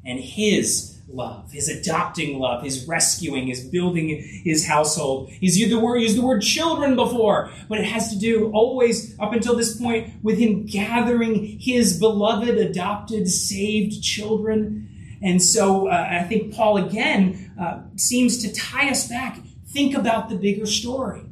and 0.04 0.20
His 0.20 0.98
love, 1.08 1.50
His 1.52 1.68
adopting 1.68 2.38
love, 2.38 2.62
His 2.62 2.86
rescuing, 2.86 3.46
His 3.46 3.64
building 3.64 4.08
His 4.44 4.66
household. 4.66 5.30
He's 5.30 5.58
used 5.58 5.72
the 5.72 5.80
word, 5.80 5.98
used 5.98 6.18
the 6.18 6.26
word 6.26 6.42
children 6.42 6.96
before, 6.96 7.50
but 7.68 7.78
it 7.78 7.86
has 7.86 8.10
to 8.10 8.18
do 8.18 8.50
always 8.52 9.18
up 9.18 9.32
until 9.32 9.56
this 9.56 9.80
point 9.80 10.12
with 10.22 10.38
Him 10.38 10.66
gathering 10.66 11.58
His 11.58 11.98
beloved, 11.98 12.58
adopted, 12.58 13.28
saved 13.28 14.02
children 14.02 14.88
and 15.22 15.42
so 15.42 15.88
uh, 15.88 16.08
I 16.10 16.24
think 16.24 16.54
Paul 16.54 16.78
again 16.78 17.52
uh, 17.60 17.82
seems 17.96 18.42
to 18.42 18.52
tie 18.52 18.90
us 18.90 19.08
back. 19.08 19.38
Think 19.66 19.94
about 19.94 20.28
the 20.28 20.36
bigger 20.36 20.66
story. 20.66 21.22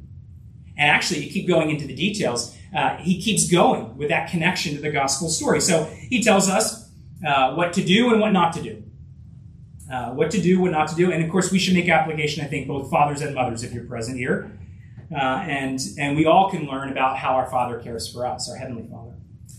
And 0.79 0.91
actually, 0.91 1.25
you 1.25 1.31
keep 1.31 1.49
going 1.49 1.71
into 1.71 1.87
the 1.87 1.95
details. 1.95 2.57
Uh, 2.75 2.97
he 2.97 3.21
keeps 3.21 3.51
going 3.51 3.97
with 3.97 4.09
that 4.11 4.31
connection 4.31 4.77
to 4.77 4.81
the 4.81 4.91
gospel 4.91 5.29
story. 5.29 5.61
So 5.61 5.85
he 5.85 6.23
tells 6.23 6.49
us 6.49 6.91
uh, 7.27 7.55
what 7.55 7.73
to 7.75 7.85
do 7.85 8.13
and 8.13 8.21
what 8.21 8.33
not 8.33 8.53
to 8.55 8.63
do. 8.63 8.85
Uh, 9.93 10.11
what 10.11 10.31
to 10.31 10.41
do, 10.41 10.61
what 10.61 10.71
not 10.71 10.87
to 10.89 10.95
do. 10.95 11.11
And 11.11 11.25
of 11.25 11.31
course, 11.31 11.51
we 11.51 11.59
should 11.59 11.75
make 11.75 11.89
application, 11.89 12.45
I 12.45 12.49
think, 12.49 12.69
both 12.69 12.91
fathers 12.91 13.23
and 13.23 13.35
mothers 13.35 13.65
if 13.65 13.73
you're 13.73 13.85
present 13.85 14.19
here. 14.19 14.57
Uh, 15.11 15.19
and, 15.19 15.81
and 15.99 16.17
we 16.17 16.27
all 16.27 16.51
can 16.51 16.67
learn 16.67 16.91
about 16.91 17.17
how 17.17 17.35
our 17.35 17.51
Father 17.51 17.79
cares 17.81 18.13
for 18.13 18.27
us, 18.27 18.51
our 18.51 18.57
Heavenly 18.57 18.87
Father. 18.91 19.15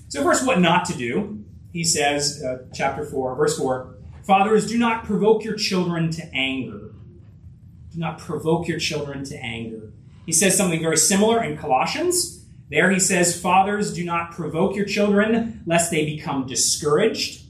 So, 0.08 0.24
first, 0.24 0.46
what 0.46 0.60
not 0.60 0.86
to 0.86 0.94
do. 0.94 1.44
He 1.74 1.84
says, 1.84 2.44
chapter 2.74 3.06
4, 3.06 3.36
verse 3.36 3.58
4 3.58 3.96
Fathers, 4.24 4.68
do 4.68 4.78
not 4.78 5.06
provoke 5.06 5.44
your 5.44 5.56
children 5.56 6.12
to 6.12 6.24
anger. 6.36 6.94
Do 7.92 8.00
not 8.00 8.20
provoke 8.20 8.68
your 8.68 8.80
children 8.80 9.24
to 9.26 9.36
anger. 9.38 9.92
He 10.30 10.34
says 10.34 10.56
something 10.56 10.80
very 10.80 10.96
similar 10.96 11.44
in 11.44 11.58
Colossians. 11.58 12.46
There 12.70 12.92
he 12.92 13.00
says, 13.00 13.42
Fathers, 13.42 13.92
do 13.92 14.06
not 14.06 14.32
provoke 14.32 14.76
your 14.76 14.86
children 14.86 15.64
lest 15.66 15.90
they 15.90 16.06
become 16.06 16.46
discouraged. 16.46 17.46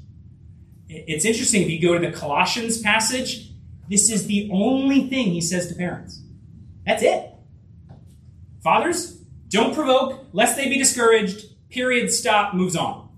It's 0.88 1.26
interesting 1.26 1.62
if 1.62 1.70
you 1.70 1.82
go 1.82 2.00
to 2.00 2.10
the 2.10 2.16
Colossians 2.16 2.82
passage, 2.82 3.52
this 3.90 4.10
is 4.10 4.28
the 4.28 4.50
only 4.54 5.10
thing 5.10 5.26
he 5.32 5.42
says 5.42 5.68
to 5.68 5.76
parents. 5.76 6.22
That's 6.86 7.04
it. 7.04 7.34
Fathers, 8.64 9.18
don't 9.50 9.76
provoke 9.76 10.28
lest 10.32 10.56
they 10.56 10.70
be 10.70 10.78
discouraged. 10.78 11.48
Period. 11.70 12.14
Stop. 12.14 12.54
Moves 12.54 12.78
on 12.78 13.10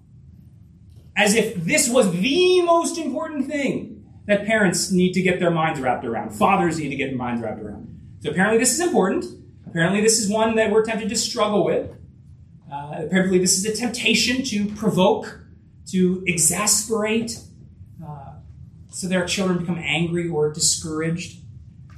as 1.15 1.35
if 1.35 1.53
this 1.65 1.87
was 1.87 2.11
the 2.13 2.63
most 2.63 2.97
important 2.97 3.45
thing 3.45 4.03
that 4.25 4.43
parents 4.43 4.91
need 4.91 5.13
to 5.13 5.21
get 5.21 5.39
their 5.39 5.51
minds 5.51 5.79
wrapped 5.79 6.03
around, 6.03 6.31
fathers 6.31 6.79
need 6.79 6.89
to 6.89 6.95
get 6.95 7.09
their 7.09 7.17
minds 7.17 7.43
wrapped 7.43 7.61
around. 7.61 7.87
So 8.21 8.31
apparently, 8.31 8.57
this 8.57 8.73
is 8.73 8.79
important. 8.79 9.40
Apparently, 9.71 10.01
this 10.01 10.19
is 10.19 10.29
one 10.29 10.55
that 10.55 10.69
we're 10.69 10.83
tempted 10.83 11.07
to 11.07 11.15
struggle 11.15 11.63
with. 11.63 11.89
Uh, 12.69 12.91
apparently, 13.05 13.39
this 13.39 13.57
is 13.57 13.65
a 13.65 13.73
temptation 13.73 14.43
to 14.43 14.65
provoke, 14.75 15.39
to 15.87 16.21
exasperate, 16.27 17.39
uh, 18.05 18.33
so 18.89 19.07
that 19.07 19.15
our 19.15 19.25
children 19.25 19.59
become 19.59 19.77
angry 19.77 20.27
or 20.27 20.51
discouraged. 20.51 21.39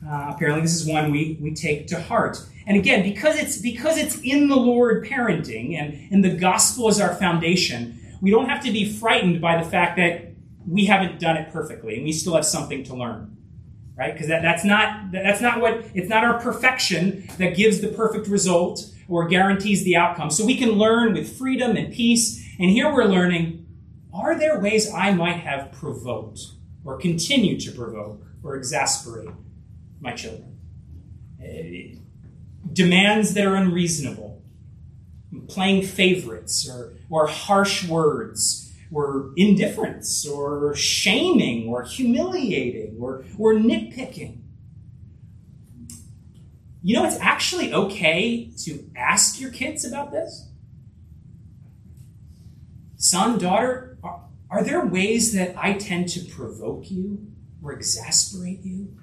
Uh, 0.08 0.34
apparently, 0.36 0.62
this 0.62 0.76
is 0.76 0.88
one 0.88 1.12
we, 1.12 1.40
we 1.42 1.52
take 1.56 1.88
to 1.88 2.00
heart. 2.00 2.38
And 2.68 2.78
again, 2.78 3.02
because 3.02 3.40
it's 3.40 3.58
because 3.58 3.98
it's 3.98 4.22
in 4.22 4.50
the 4.50 4.56
Lord 4.56 5.08
parenting 5.08 5.76
and, 5.76 6.12
and 6.12 6.24
the 6.24 6.38
gospel 6.38 6.90
is 6.90 7.02
our 7.02 7.16
foundation, 7.16 8.00
we 8.22 8.30
don't 8.30 8.50
have 8.50 8.64
to 8.66 8.72
be 8.72 8.88
frightened 8.88 9.42
by 9.42 9.62
the 9.62 9.68
fact 9.68 9.98
that 9.98 10.36
we 10.68 10.86
haven't 10.86 11.20
done 11.20 11.38
it 11.38 11.52
perfectly 11.52 11.96
and 11.96 12.04
we 12.04 12.12
still 12.12 12.36
have 12.36 12.46
something 12.46 12.84
to 12.84 12.94
learn 12.94 13.33
right? 13.96 14.14
Because 14.14 14.28
that, 14.28 14.42
that's 14.42 14.64
not 14.64 15.12
that's 15.12 15.42
not 15.42 15.62
what 15.62 15.86
it's 15.94 16.10
not 16.10 16.24
our 16.24 16.40
perfection 16.40 17.30
that 17.38 17.56
gives 17.56 17.82
the 17.82 17.90
perfect 17.90 18.28
result 18.28 18.92
or 19.08 19.28
guarantees 19.28 19.84
the 19.84 19.96
outcome. 19.96 20.32
So 20.32 20.46
we 20.46 20.58
can 20.58 20.72
learn 20.72 21.14
with 21.14 21.38
freedom 21.38 21.76
and 21.76 21.94
peace. 21.94 22.44
And 22.60 22.70
here 22.70 22.94
we're 22.94 23.06
learning 23.06 23.60
are 24.14 24.38
there 24.38 24.60
ways 24.60 24.94
i 24.94 25.12
might 25.12 25.38
have 25.38 25.72
provoked 25.72 26.40
or 26.86 26.98
continue 26.98 27.60
to 27.60 27.72
provoke 27.72 28.22
or 28.44 28.56
exasperate 28.56 29.30
my 30.00 30.14
children? 30.14 30.60
Uh, 31.42 31.98
demands 32.72 33.34
that 33.34 33.46
are 33.46 33.56
unreasonable 33.56 34.42
playing 35.48 35.82
favorites 35.82 36.70
or, 36.70 36.94
or 37.10 37.28
harsh 37.28 37.88
words 37.88 38.63
or 38.94 39.32
indifference 39.36 40.28
or 40.28 40.76
shaming 40.76 41.68
or 41.68 41.84
humiliating 41.84 42.98
or, 43.00 43.26
or 43.38 43.54
nitpicking. 43.54 44.38
You 46.82 46.96
know, 46.96 47.06
it's 47.06 47.20
actually 47.20 47.74
okay 47.74 48.52
to 48.66 48.90
ask 48.96 49.40
your 49.40 49.52
kids 49.52 49.86
about 49.86 50.12
this. 50.12 50.50
Son, 52.98 53.38
daughter, 53.38 53.98
are, 54.04 54.22
are 54.50 54.64
there 54.64 54.86
ways 54.86 55.34
that 55.34 55.56
I 55.58 55.74
tend 55.74 56.10
to 56.10 56.20
provoke 56.22 56.92
you 56.92 57.32
or 57.62 57.74
exasperate 57.74 58.62
you? 58.64 58.96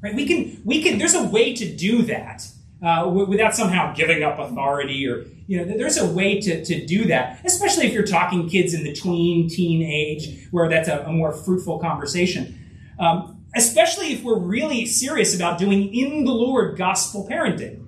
Right? 0.00 0.14
We 0.14 0.26
can, 0.26 0.60
we 0.64 0.82
can, 0.82 0.98
there's 0.98 1.14
a 1.14 1.24
way 1.24 1.54
to 1.54 1.74
do 1.74 2.02
that 2.02 2.46
uh, 2.82 3.08
without 3.08 3.54
somehow 3.54 3.92
giving 3.94 4.22
up 4.22 4.38
authority 4.38 5.06
or 5.06 5.24
you 5.46 5.56
know 5.56 5.64
there's 5.76 5.98
a 5.98 6.06
way 6.06 6.40
to, 6.40 6.64
to 6.64 6.86
do 6.86 7.06
that 7.06 7.40
especially 7.44 7.86
if 7.86 7.92
you're 7.92 8.06
talking 8.06 8.48
kids 8.48 8.72
in 8.74 8.84
the 8.84 8.92
tween 8.92 9.48
teen 9.48 9.82
age 9.82 10.46
where 10.50 10.68
that's 10.68 10.88
a, 10.88 11.00
a 11.00 11.12
more 11.12 11.32
fruitful 11.32 11.78
conversation 11.78 12.54
um, 12.98 13.38
especially 13.54 14.12
if 14.12 14.22
we're 14.22 14.38
really 14.38 14.86
serious 14.86 15.34
about 15.34 15.58
doing 15.58 15.94
in 15.94 16.24
the 16.24 16.32
Lord 16.32 16.76
gospel 16.76 17.26
parenting. 17.28 17.84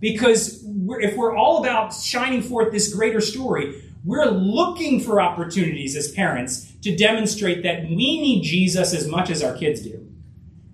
Because 0.00 0.60
we're, 0.64 1.00
if 1.00 1.16
we're 1.16 1.36
all 1.36 1.64
about 1.64 1.94
shining 1.94 2.42
forth 2.42 2.72
this 2.72 2.92
greater 2.92 3.20
story, 3.20 3.90
we're 4.04 4.26
looking 4.26 4.98
for 4.98 5.20
opportunities 5.20 5.94
as 5.94 6.10
parents 6.10 6.72
to 6.82 6.96
demonstrate 6.96 7.62
that 7.62 7.84
we 7.84 7.94
need 7.94 8.42
Jesus 8.42 8.92
as 8.92 9.06
much 9.06 9.30
as 9.30 9.44
our 9.44 9.56
kids 9.56 9.82
do. 9.82 10.11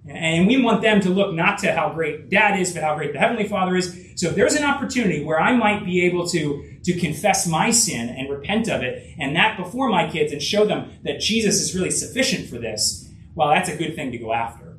And 0.08 0.46
we 0.46 0.62
want 0.62 0.80
them 0.80 1.00
to 1.02 1.10
look 1.10 1.34
not 1.34 1.58
to 1.58 1.72
how 1.72 1.92
great 1.92 2.30
dad 2.30 2.58
is, 2.58 2.72
but 2.72 2.82
how 2.82 2.96
great 2.96 3.12
the 3.12 3.18
Heavenly 3.18 3.46
Father 3.46 3.76
is. 3.76 4.12
So 4.16 4.28
if 4.28 4.34
there's 4.34 4.54
an 4.54 4.64
opportunity 4.64 5.22
where 5.22 5.38
I 5.38 5.54
might 5.54 5.84
be 5.84 6.04
able 6.06 6.26
to, 6.28 6.78
to 6.82 6.98
confess 6.98 7.46
my 7.46 7.70
sin 7.70 8.08
and 8.08 8.30
repent 8.30 8.68
of 8.68 8.82
it, 8.82 9.14
and 9.18 9.36
that 9.36 9.58
before 9.58 9.90
my 9.90 10.10
kids, 10.10 10.32
and 10.32 10.42
show 10.42 10.64
them 10.64 10.90
that 11.04 11.20
Jesus 11.20 11.60
is 11.60 11.74
really 11.74 11.90
sufficient 11.90 12.48
for 12.48 12.58
this, 12.58 13.10
well, 13.34 13.48
that's 13.48 13.68
a 13.68 13.76
good 13.76 13.94
thing 13.94 14.10
to 14.12 14.18
go 14.18 14.32
after. 14.32 14.78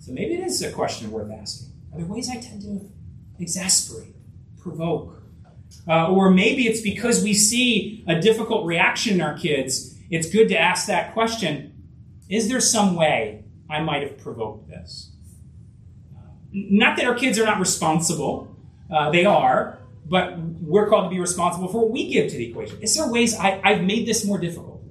So 0.00 0.12
maybe 0.12 0.34
it 0.34 0.44
is 0.44 0.60
a 0.62 0.72
question 0.72 1.10
worth 1.12 1.30
asking. 1.30 1.72
Are 1.92 1.98
there 1.98 2.06
ways 2.06 2.28
I 2.28 2.36
tend 2.36 2.62
to 2.62 2.90
exasperate, 3.38 4.14
provoke? 4.58 5.22
Uh, 5.86 6.08
or 6.08 6.30
maybe 6.30 6.66
it's 6.66 6.80
because 6.80 7.22
we 7.22 7.34
see 7.34 8.04
a 8.08 8.20
difficult 8.20 8.66
reaction 8.66 9.14
in 9.14 9.20
our 9.20 9.38
kids. 9.38 9.96
It's 10.10 10.28
good 10.28 10.48
to 10.48 10.58
ask 10.58 10.86
that 10.88 11.12
question 11.12 11.72
Is 12.28 12.48
there 12.48 12.60
some 12.60 12.96
way 12.96 13.43
I 13.68 13.80
might 13.80 14.02
have 14.02 14.18
provoked 14.18 14.68
this? 14.68 15.12
Not 16.52 16.96
that 16.96 17.06
our 17.06 17.14
kids 17.14 17.38
are 17.38 17.44
not 17.44 17.58
responsible, 17.58 18.56
uh, 18.90 19.10
they 19.10 19.24
are, 19.24 19.78
but 20.06 20.38
we're 20.38 20.88
called 20.88 21.04
to 21.04 21.10
be 21.10 21.20
responsible 21.20 21.68
for 21.68 21.82
what 21.82 21.90
we 21.90 22.08
give 22.12 22.30
to 22.30 22.36
the 22.36 22.50
equation. 22.50 22.80
Is 22.82 22.94
there 22.94 23.10
ways 23.10 23.36
I, 23.36 23.60
I've 23.64 23.82
made 23.82 24.06
this 24.06 24.24
more 24.24 24.38
difficult? 24.38 24.82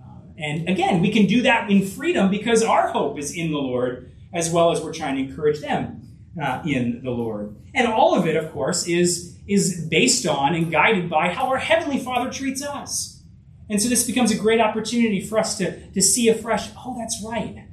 Uh, 0.00 0.04
and 0.36 0.68
again, 0.68 1.00
we 1.00 1.10
can 1.10 1.26
do 1.26 1.42
that 1.42 1.70
in 1.70 1.86
freedom 1.86 2.30
because 2.30 2.62
our 2.62 2.88
hope 2.88 3.18
is 3.18 3.34
in 3.34 3.52
the 3.52 3.58
Lord 3.58 4.12
as 4.34 4.50
well 4.50 4.72
as 4.72 4.80
we're 4.80 4.92
trying 4.92 5.16
to 5.16 5.22
encourage 5.22 5.60
them 5.60 6.08
uh, 6.42 6.60
in 6.66 7.02
the 7.02 7.10
Lord. 7.10 7.56
And 7.72 7.86
all 7.86 8.18
of 8.18 8.26
it, 8.26 8.36
of 8.36 8.52
course, 8.52 8.86
is 8.86 9.36
is 9.46 9.86
based 9.88 10.26
on 10.26 10.54
and 10.54 10.72
guided 10.72 11.08
by 11.08 11.28
how 11.28 11.46
our 11.46 11.58
Heavenly 11.58 11.98
Father 11.98 12.30
treats 12.30 12.62
us. 12.62 13.22
And 13.68 13.80
so 13.80 13.88
this 13.88 14.06
becomes 14.06 14.30
a 14.30 14.36
great 14.36 14.60
opportunity 14.60 15.20
for 15.20 15.38
us 15.38 15.56
to, 15.58 15.88
to 15.90 16.02
see 16.02 16.28
afresh, 16.28 16.70
oh, 16.78 16.96
that's 16.98 17.22
right. 17.24 17.65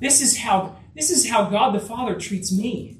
This 0.00 0.20
is 0.20 0.38
how 0.38 0.76
this 0.94 1.10
is 1.10 1.28
how 1.28 1.50
God 1.50 1.74
the 1.74 1.80
Father 1.80 2.14
treats 2.14 2.52
me. 2.52 2.98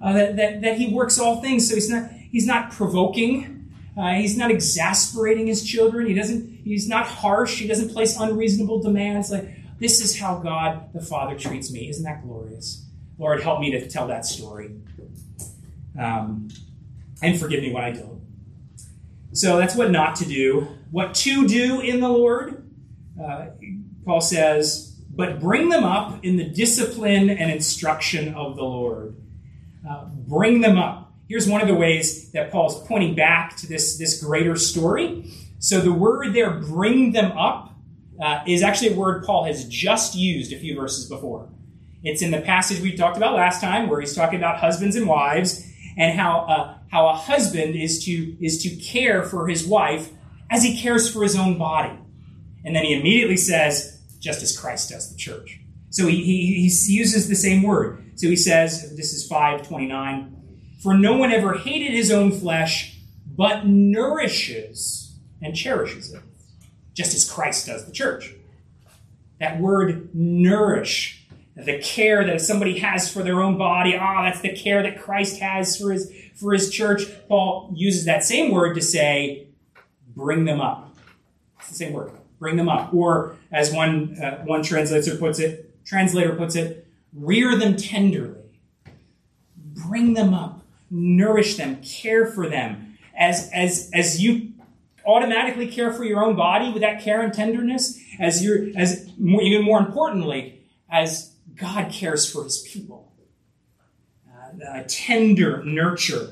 Uh, 0.00 0.12
that, 0.12 0.36
that, 0.36 0.60
that 0.62 0.76
He 0.78 0.92
works 0.94 1.18
all 1.18 1.40
things. 1.40 1.68
So 1.68 1.74
He's 1.74 1.90
not 1.90 2.10
He's 2.10 2.46
not 2.46 2.70
provoking. 2.70 3.54
Uh, 3.96 4.12
he's 4.12 4.36
not 4.36 4.48
exasperating 4.48 5.48
his 5.48 5.64
children. 5.64 6.06
He 6.06 6.14
doesn't. 6.14 6.60
He's 6.62 6.88
not 6.88 7.06
harsh. 7.06 7.58
He 7.58 7.66
doesn't 7.66 7.88
place 7.88 8.16
unreasonable 8.16 8.80
demands. 8.80 9.32
Like 9.32 9.50
this 9.80 10.00
is 10.00 10.18
how 10.18 10.36
God 10.36 10.92
the 10.92 11.00
Father 11.00 11.36
treats 11.36 11.72
me. 11.72 11.88
Isn't 11.88 12.04
that 12.04 12.22
glorious? 12.22 12.86
Lord, 13.18 13.42
help 13.42 13.60
me 13.60 13.72
to 13.72 13.88
tell 13.88 14.06
that 14.06 14.24
story. 14.24 14.70
Um, 15.98 16.48
and 17.20 17.38
forgive 17.38 17.62
me 17.62 17.72
when 17.72 17.82
I 17.82 17.90
don't. 17.90 18.22
So 19.32 19.56
that's 19.56 19.74
what 19.74 19.90
not 19.90 20.14
to 20.16 20.24
do. 20.24 20.68
What 20.92 21.14
to 21.16 21.48
do 21.48 21.80
in 21.80 22.00
the 22.00 22.08
Lord, 22.08 22.70
uh, 23.20 23.46
Paul 24.04 24.20
says, 24.20 24.87
but 25.18 25.40
bring 25.40 25.68
them 25.68 25.82
up 25.82 26.24
in 26.24 26.36
the 26.36 26.44
discipline 26.44 27.28
and 27.28 27.50
instruction 27.50 28.32
of 28.34 28.54
the 28.54 28.62
Lord. 28.62 29.16
Uh, 29.86 30.04
bring 30.04 30.60
them 30.60 30.78
up. 30.78 31.12
Here's 31.28 31.48
one 31.48 31.60
of 31.60 31.66
the 31.66 31.74
ways 31.74 32.30
that 32.30 32.52
Paul's 32.52 32.86
pointing 32.86 33.16
back 33.16 33.56
to 33.56 33.66
this, 33.66 33.98
this 33.98 34.22
greater 34.22 34.54
story. 34.54 35.28
So 35.58 35.80
the 35.80 35.92
word 35.92 36.34
there, 36.34 36.52
bring 36.52 37.10
them 37.10 37.32
up, 37.32 37.74
uh, 38.22 38.44
is 38.46 38.62
actually 38.62 38.94
a 38.94 38.96
word 38.96 39.24
Paul 39.24 39.42
has 39.44 39.64
just 39.64 40.14
used 40.14 40.52
a 40.52 40.58
few 40.58 40.76
verses 40.76 41.08
before. 41.08 41.48
It's 42.04 42.22
in 42.22 42.30
the 42.30 42.40
passage 42.40 42.80
we 42.80 42.96
talked 42.96 43.16
about 43.16 43.34
last 43.34 43.60
time, 43.60 43.88
where 43.88 44.00
he's 44.00 44.14
talking 44.14 44.38
about 44.38 44.58
husbands 44.58 44.94
and 44.94 45.08
wives, 45.08 45.68
and 45.96 46.16
how 46.16 46.42
uh, 46.42 46.78
how 46.92 47.08
a 47.08 47.14
husband 47.14 47.74
is 47.74 48.04
to 48.04 48.36
is 48.44 48.62
to 48.62 48.70
care 48.76 49.24
for 49.24 49.48
his 49.48 49.66
wife 49.66 50.10
as 50.48 50.62
he 50.62 50.80
cares 50.80 51.12
for 51.12 51.24
his 51.24 51.34
own 51.34 51.58
body. 51.58 51.98
And 52.64 52.74
then 52.74 52.84
he 52.84 52.94
immediately 52.94 53.36
says, 53.36 53.97
just 54.20 54.42
as 54.42 54.58
Christ 54.58 54.90
does 54.90 55.10
the 55.10 55.16
church. 55.16 55.60
So 55.90 56.06
he, 56.06 56.22
he, 56.24 56.68
he 56.68 56.92
uses 56.92 57.28
the 57.28 57.34
same 57.34 57.62
word. 57.62 58.12
So 58.16 58.28
he 58.28 58.36
says, 58.36 58.94
this 58.96 59.12
is 59.12 59.26
529, 59.26 60.36
for 60.82 60.94
no 60.94 61.16
one 61.16 61.32
ever 61.32 61.54
hated 61.54 61.92
his 61.92 62.10
own 62.10 62.32
flesh, 62.32 62.98
but 63.26 63.66
nourishes 63.66 65.18
and 65.40 65.54
cherishes 65.54 66.12
it, 66.12 66.22
just 66.94 67.14
as 67.14 67.30
Christ 67.30 67.66
does 67.66 67.86
the 67.86 67.92
church. 67.92 68.34
That 69.38 69.60
word 69.60 70.14
nourish 70.14 71.18
the 71.54 71.78
care 71.78 72.24
that 72.24 72.40
somebody 72.40 72.78
has 72.78 73.12
for 73.12 73.22
their 73.22 73.40
own 73.40 73.58
body. 73.58 73.96
Ah, 73.96 74.24
that's 74.24 74.40
the 74.40 74.54
care 74.54 74.82
that 74.82 75.00
Christ 75.00 75.40
has 75.40 75.76
for 75.76 75.92
his, 75.92 76.12
for 76.34 76.52
his 76.52 76.70
church. 76.70 77.02
Paul 77.28 77.72
uses 77.74 78.04
that 78.04 78.24
same 78.24 78.52
word 78.52 78.74
to 78.74 78.82
say, 78.82 79.48
bring 80.14 80.44
them 80.44 80.60
up. 80.60 80.96
It's 81.58 81.70
the 81.70 81.74
same 81.74 81.92
word. 81.92 82.12
Bring 82.38 82.56
them 82.56 82.68
up. 82.68 82.92
Or 82.94 83.36
as 83.50 83.72
one, 83.72 84.16
uh, 84.22 84.44
one 84.44 84.62
translator 84.62 85.16
puts 85.16 85.38
it, 85.38 85.84
translator 85.84 86.34
puts 86.34 86.54
it, 86.54 86.86
rear 87.12 87.56
them 87.56 87.76
tenderly. 87.76 88.34
Bring 89.56 90.14
them 90.14 90.34
up. 90.34 90.62
Nourish 90.90 91.56
them. 91.56 91.80
Care 91.82 92.26
for 92.26 92.48
them. 92.48 92.98
As, 93.16 93.50
as, 93.52 93.90
as 93.92 94.22
you 94.22 94.52
automatically 95.04 95.66
care 95.66 95.92
for 95.92 96.04
your 96.04 96.22
own 96.22 96.36
body 96.36 96.70
with 96.70 96.82
that 96.82 97.00
care 97.02 97.20
and 97.20 97.32
tenderness, 97.32 97.98
as 98.20 98.44
you're, 98.44 98.68
as 98.76 99.10
more, 99.18 99.42
even 99.42 99.64
more 99.64 99.78
importantly, 99.78 100.60
as 100.90 101.32
God 101.56 101.90
cares 101.90 102.30
for 102.30 102.44
his 102.44 102.58
people. 102.58 103.12
Uh, 104.66 104.82
tender 104.88 105.62
nurture. 105.64 106.30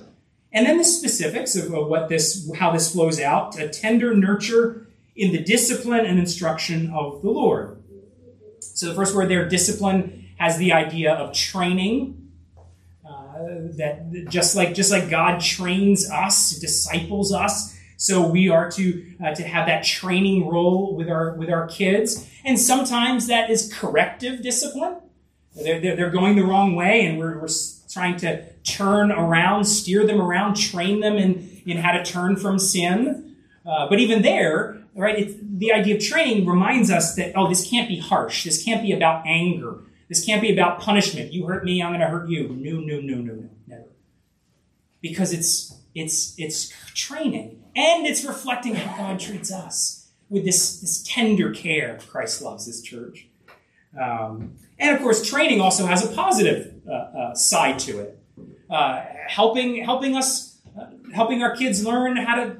And 0.53 0.67
then 0.67 0.79
the 0.79 0.85
specifics 0.85 1.55
of, 1.55 1.71
what 1.71 2.09
this, 2.09 2.51
how 2.57 2.73
this 2.73 2.93
flows 2.93 3.21
out, 3.21 3.59
a 3.59 3.69
tender 3.69 4.15
nurture 4.15 4.86
in 5.17 5.33
the 5.33 5.43
discipline 5.43 6.05
and 6.05 6.19
instruction 6.19 6.91
of 6.91 7.23
the 7.23 7.31
Lord. 7.31 7.83
So 8.61 8.87
the 8.89 8.95
first 8.95 9.15
word 9.15 9.29
there, 9.31 9.49
discipline, 9.49 10.29
has 10.39 10.59
the 10.59 10.73
idea 10.73 11.15
of 11.15 11.33
training. 11.33 12.23
Uh, 13.05 13.69
that 13.77 14.27
just 14.29 14.57
like 14.57 14.75
just 14.75 14.91
like 14.91 15.09
God 15.11 15.41
trains 15.41 16.11
us, 16.11 16.59
disciples 16.59 17.33
us, 17.33 17.77
so 17.97 18.27
we 18.27 18.49
are 18.49 18.71
to 18.73 19.15
uh, 19.25 19.35
to 19.35 19.43
have 19.43 19.67
that 19.67 19.85
training 19.85 20.49
role 20.49 20.97
with 20.97 21.09
our 21.09 21.35
with 21.35 21.51
our 21.51 21.67
kids. 21.67 22.29
And 22.45 22.59
sometimes 22.59 23.27
that 23.27 23.51
is 23.51 23.73
corrective 23.73 24.43
discipline. 24.43 25.01
They're, 25.55 25.81
they're, 25.81 25.97
they're 25.97 26.11
going 26.11 26.37
the 26.37 26.45
wrong 26.45 26.77
way, 26.77 27.07
and 27.07 27.19
we're, 27.19 27.39
we're 27.39 27.49
trying 27.91 28.17
to 28.19 28.45
turn 28.63 29.11
around, 29.11 29.65
steer 29.65 30.07
them 30.07 30.21
around, 30.21 30.55
train 30.55 31.01
them 31.01 31.17
in, 31.17 31.63
in 31.65 31.79
how 31.79 31.93
to 31.93 32.05
turn 32.05 32.37
from 32.37 32.59
sin. 32.59 33.37
Uh, 33.65 33.89
but 33.89 33.99
even 33.99 34.23
there, 34.23 34.83
right, 35.03 35.19
it's, 35.19 35.35
the 35.41 35.73
idea 35.73 35.97
of 35.97 36.03
training 36.03 36.47
reminds 36.47 36.91
us 36.91 37.15
that, 37.17 37.33
oh, 37.37 37.49
this 37.49 37.69
can't 37.69 37.89
be 37.89 37.99
harsh. 37.99 38.45
This 38.45 38.63
can't 38.65 38.83
be 38.83 38.93
about 38.93 39.27
anger. 39.27 39.83
This 40.09 40.25
can't 40.25 40.41
be 40.41 40.53
about 40.53 40.81
punishment. 40.81 41.33
You 41.33 41.47
hurt 41.47 41.65
me, 41.65 41.83
I'm 41.83 41.91
going 41.91 42.01
to 42.01 42.07
hurt 42.07 42.29
you. 42.29 42.49
No, 42.49 42.81
no, 42.81 43.01
no, 43.01 43.17
no, 43.17 43.35
no, 43.35 43.51
never. 43.67 43.89
Because 45.01 45.33
it's, 45.33 45.79
it's, 45.95 46.35
it's 46.39 46.73
training. 46.95 47.63
And 47.75 48.07
it's 48.07 48.25
reflecting 48.25 48.75
how 48.75 48.97
God 48.97 49.21
treats 49.21 49.53
us 49.53 50.09
with 50.29 50.45
this, 50.45 50.81
this 50.81 51.03
tender 51.03 51.53
care 51.53 51.99
Christ 52.09 52.41
loves 52.41 52.67
his 52.67 52.81
church. 52.83 53.29
Um, 54.01 54.57
and 54.79 54.95
of 54.95 55.03
course, 55.03 55.29
training 55.29 55.61
also 55.61 55.87
has 55.87 56.05
a 56.05 56.15
positive 56.15 56.75
uh, 56.89 56.93
uh, 56.93 57.35
side 57.35 57.79
to 57.81 58.01
it, 58.01 58.19
uh, 58.69 59.03
helping 59.27 59.83
helping 59.83 60.15
us 60.17 60.59
uh, 60.79 60.87
helping 61.15 61.43
our 61.43 61.57
kids 61.57 61.85
learn 61.85 62.17
how 62.17 62.35
to 62.37 62.57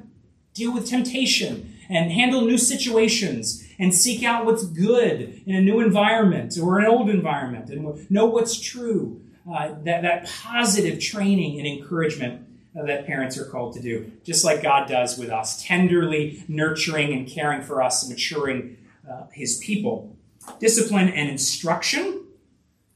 deal 0.53 0.73
with 0.73 0.89
temptation 0.89 1.76
and 1.89 2.11
handle 2.11 2.41
new 2.41 2.57
situations 2.57 3.65
and 3.79 3.93
seek 3.93 4.23
out 4.23 4.45
what's 4.45 4.65
good 4.65 5.41
in 5.45 5.55
a 5.55 5.61
new 5.61 5.79
environment 5.79 6.57
or 6.61 6.79
an 6.79 6.85
old 6.85 7.09
environment 7.09 7.69
and 7.69 8.09
know 8.09 8.25
what's 8.25 8.59
true. 8.59 9.21
Uh, 9.49 9.75
that 9.85 10.01
that 10.01 10.29
positive 10.43 10.99
training 10.99 11.57
and 11.57 11.65
encouragement 11.65 12.45
that 12.73 13.07
parents 13.07 13.37
are 13.37 13.45
called 13.45 13.73
to 13.73 13.81
do, 13.81 14.11
just 14.23 14.43
like 14.43 14.61
God 14.61 14.89
does 14.89 15.17
with 15.17 15.29
us, 15.29 15.63
tenderly 15.63 16.43
nurturing 16.49 17.13
and 17.13 17.27
caring 17.27 17.61
for 17.61 17.81
us, 17.81 18.03
and 18.03 18.11
maturing 18.11 18.77
uh, 19.09 19.23
His 19.31 19.57
people 19.57 20.17
discipline 20.59 21.09
and 21.09 21.29
instruction. 21.29 22.23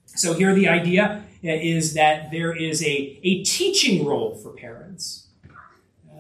So 0.06 0.34
here 0.34 0.54
the 0.54 0.68
idea 0.68 1.24
is 1.42 1.94
that 1.94 2.32
there 2.32 2.56
is 2.56 2.84
a, 2.84 3.20
a 3.24 3.44
teaching 3.44 4.06
role 4.06 4.36
for 4.36 4.52
parents. 4.52 5.28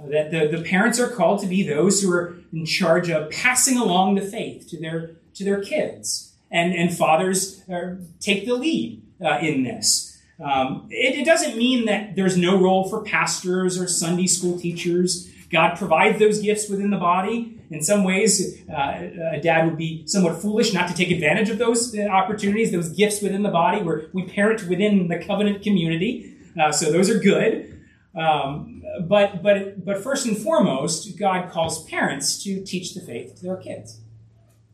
That 0.09 0.31
the, 0.31 0.57
the 0.57 0.63
parents 0.63 0.99
are 0.99 1.09
called 1.09 1.41
to 1.41 1.47
be 1.47 1.67
those 1.67 2.01
who 2.01 2.11
are 2.11 2.35
in 2.51 2.65
charge 2.65 3.09
of 3.09 3.29
passing 3.29 3.77
along 3.77 4.15
the 4.15 4.21
faith 4.21 4.67
to 4.69 4.79
their, 4.79 5.11
to 5.35 5.43
their 5.43 5.61
kids. 5.61 6.33
And, 6.49 6.73
and 6.73 6.95
fathers 6.95 7.61
uh, 7.69 7.95
take 8.19 8.45
the 8.45 8.55
lead 8.55 9.03
uh, 9.23 9.37
in 9.39 9.63
this. 9.63 10.19
Um, 10.43 10.87
it, 10.89 11.19
it, 11.19 11.25
doesn't 11.25 11.55
mean 11.55 11.85
that 11.85 12.15
there's 12.15 12.35
no 12.35 12.59
role 12.59 12.89
for 12.89 13.03
pastors 13.03 13.79
or 13.79 13.87
Sunday 13.87 14.25
school 14.25 14.59
teachers 14.59 15.31
God 15.51 15.77
provides 15.77 16.17
those 16.17 16.41
gifts 16.41 16.69
within 16.69 16.89
the 16.89 16.97
body. 16.97 17.57
In 17.69 17.83
some 17.83 18.03
ways, 18.03 18.61
uh, 18.69 19.09
a 19.33 19.39
dad 19.41 19.65
would 19.65 19.77
be 19.77 20.07
somewhat 20.07 20.41
foolish 20.41 20.73
not 20.73 20.87
to 20.87 20.93
take 20.93 21.11
advantage 21.11 21.49
of 21.49 21.57
those 21.57 21.97
uh, 21.97 22.03
opportunities, 22.03 22.71
those 22.71 22.89
gifts 22.89 23.21
within 23.21 23.43
the 23.43 23.49
body, 23.49 23.81
where 23.81 24.05
we 24.13 24.23
parent 24.23 24.67
within 24.67 25.07
the 25.07 25.19
covenant 25.19 25.61
community. 25.61 26.37
Uh, 26.59 26.71
so 26.71 26.91
those 26.91 27.09
are 27.09 27.19
good. 27.19 27.79
Um, 28.15 28.80
but 29.01 29.41
but 29.41 29.83
but 29.85 30.03
first 30.03 30.25
and 30.25 30.37
foremost, 30.37 31.17
God 31.17 31.49
calls 31.51 31.83
parents 31.85 32.43
to 32.43 32.63
teach 32.63 32.93
the 32.93 33.01
faith 33.01 33.35
to 33.35 33.43
their 33.43 33.57
kids. 33.57 34.01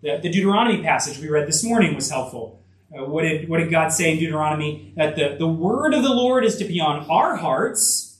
The, 0.01 0.19
the 0.21 0.30
Deuteronomy 0.30 0.84
passage 0.84 1.19
we 1.19 1.27
read 1.27 1.47
this 1.47 1.63
morning 1.63 1.95
was 1.95 2.10
helpful. 2.10 2.63
Uh, 2.95 3.03
what 3.06 3.23
did 3.23 3.49
what 3.49 3.58
did 3.58 3.69
God 3.69 3.89
say 3.89 4.12
in 4.12 4.19
Deuteronomy? 4.19 4.93
That 4.95 5.15
the, 5.15 5.36
the 5.38 5.47
word 5.47 5.93
of 5.93 6.03
the 6.03 6.13
Lord 6.13 6.45
is 6.45 6.58
to 6.58 6.65
be 6.65 6.80
on 6.80 7.06
our 7.10 7.36
hearts, 7.36 8.19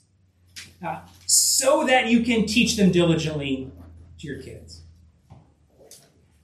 uh, 0.86 1.00
so 1.26 1.86
that 1.86 2.08
you 2.08 2.24
can 2.24 2.46
teach 2.46 2.76
them 2.76 2.92
diligently 2.92 3.72
to 4.20 4.28
your 4.28 4.42
kids. 4.42 4.82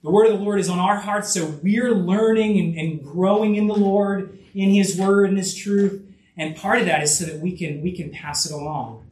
The 0.02 0.10
word 0.10 0.26
of 0.26 0.38
the 0.38 0.44
Lord 0.44 0.60
is 0.60 0.68
on 0.68 0.78
our 0.78 0.96
hearts, 0.96 1.32
so 1.32 1.46
we're 1.62 1.94
learning 1.94 2.58
and, 2.58 2.78
and 2.78 3.02
growing 3.02 3.56
in 3.56 3.66
the 3.66 3.74
Lord, 3.74 4.38
in 4.54 4.70
His 4.70 4.98
word 4.98 5.30
and 5.30 5.38
His 5.38 5.54
truth. 5.54 6.02
And 6.36 6.56
part 6.56 6.80
of 6.80 6.86
that 6.86 7.02
is 7.02 7.18
so 7.18 7.24
that 7.26 7.40
we 7.40 7.56
can 7.56 7.82
we 7.82 7.92
can 7.92 8.10
pass 8.10 8.46
it 8.46 8.52
along. 8.52 9.03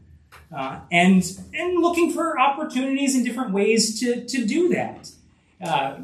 Uh, 0.55 0.81
and 0.91 1.23
and 1.55 1.81
looking 1.81 2.13
for 2.13 2.39
opportunities 2.39 3.15
and 3.15 3.25
different 3.25 3.53
ways 3.53 3.99
to, 4.01 4.25
to 4.27 4.45
do 4.45 4.69
that. 4.69 5.11
Uh, 5.63 6.01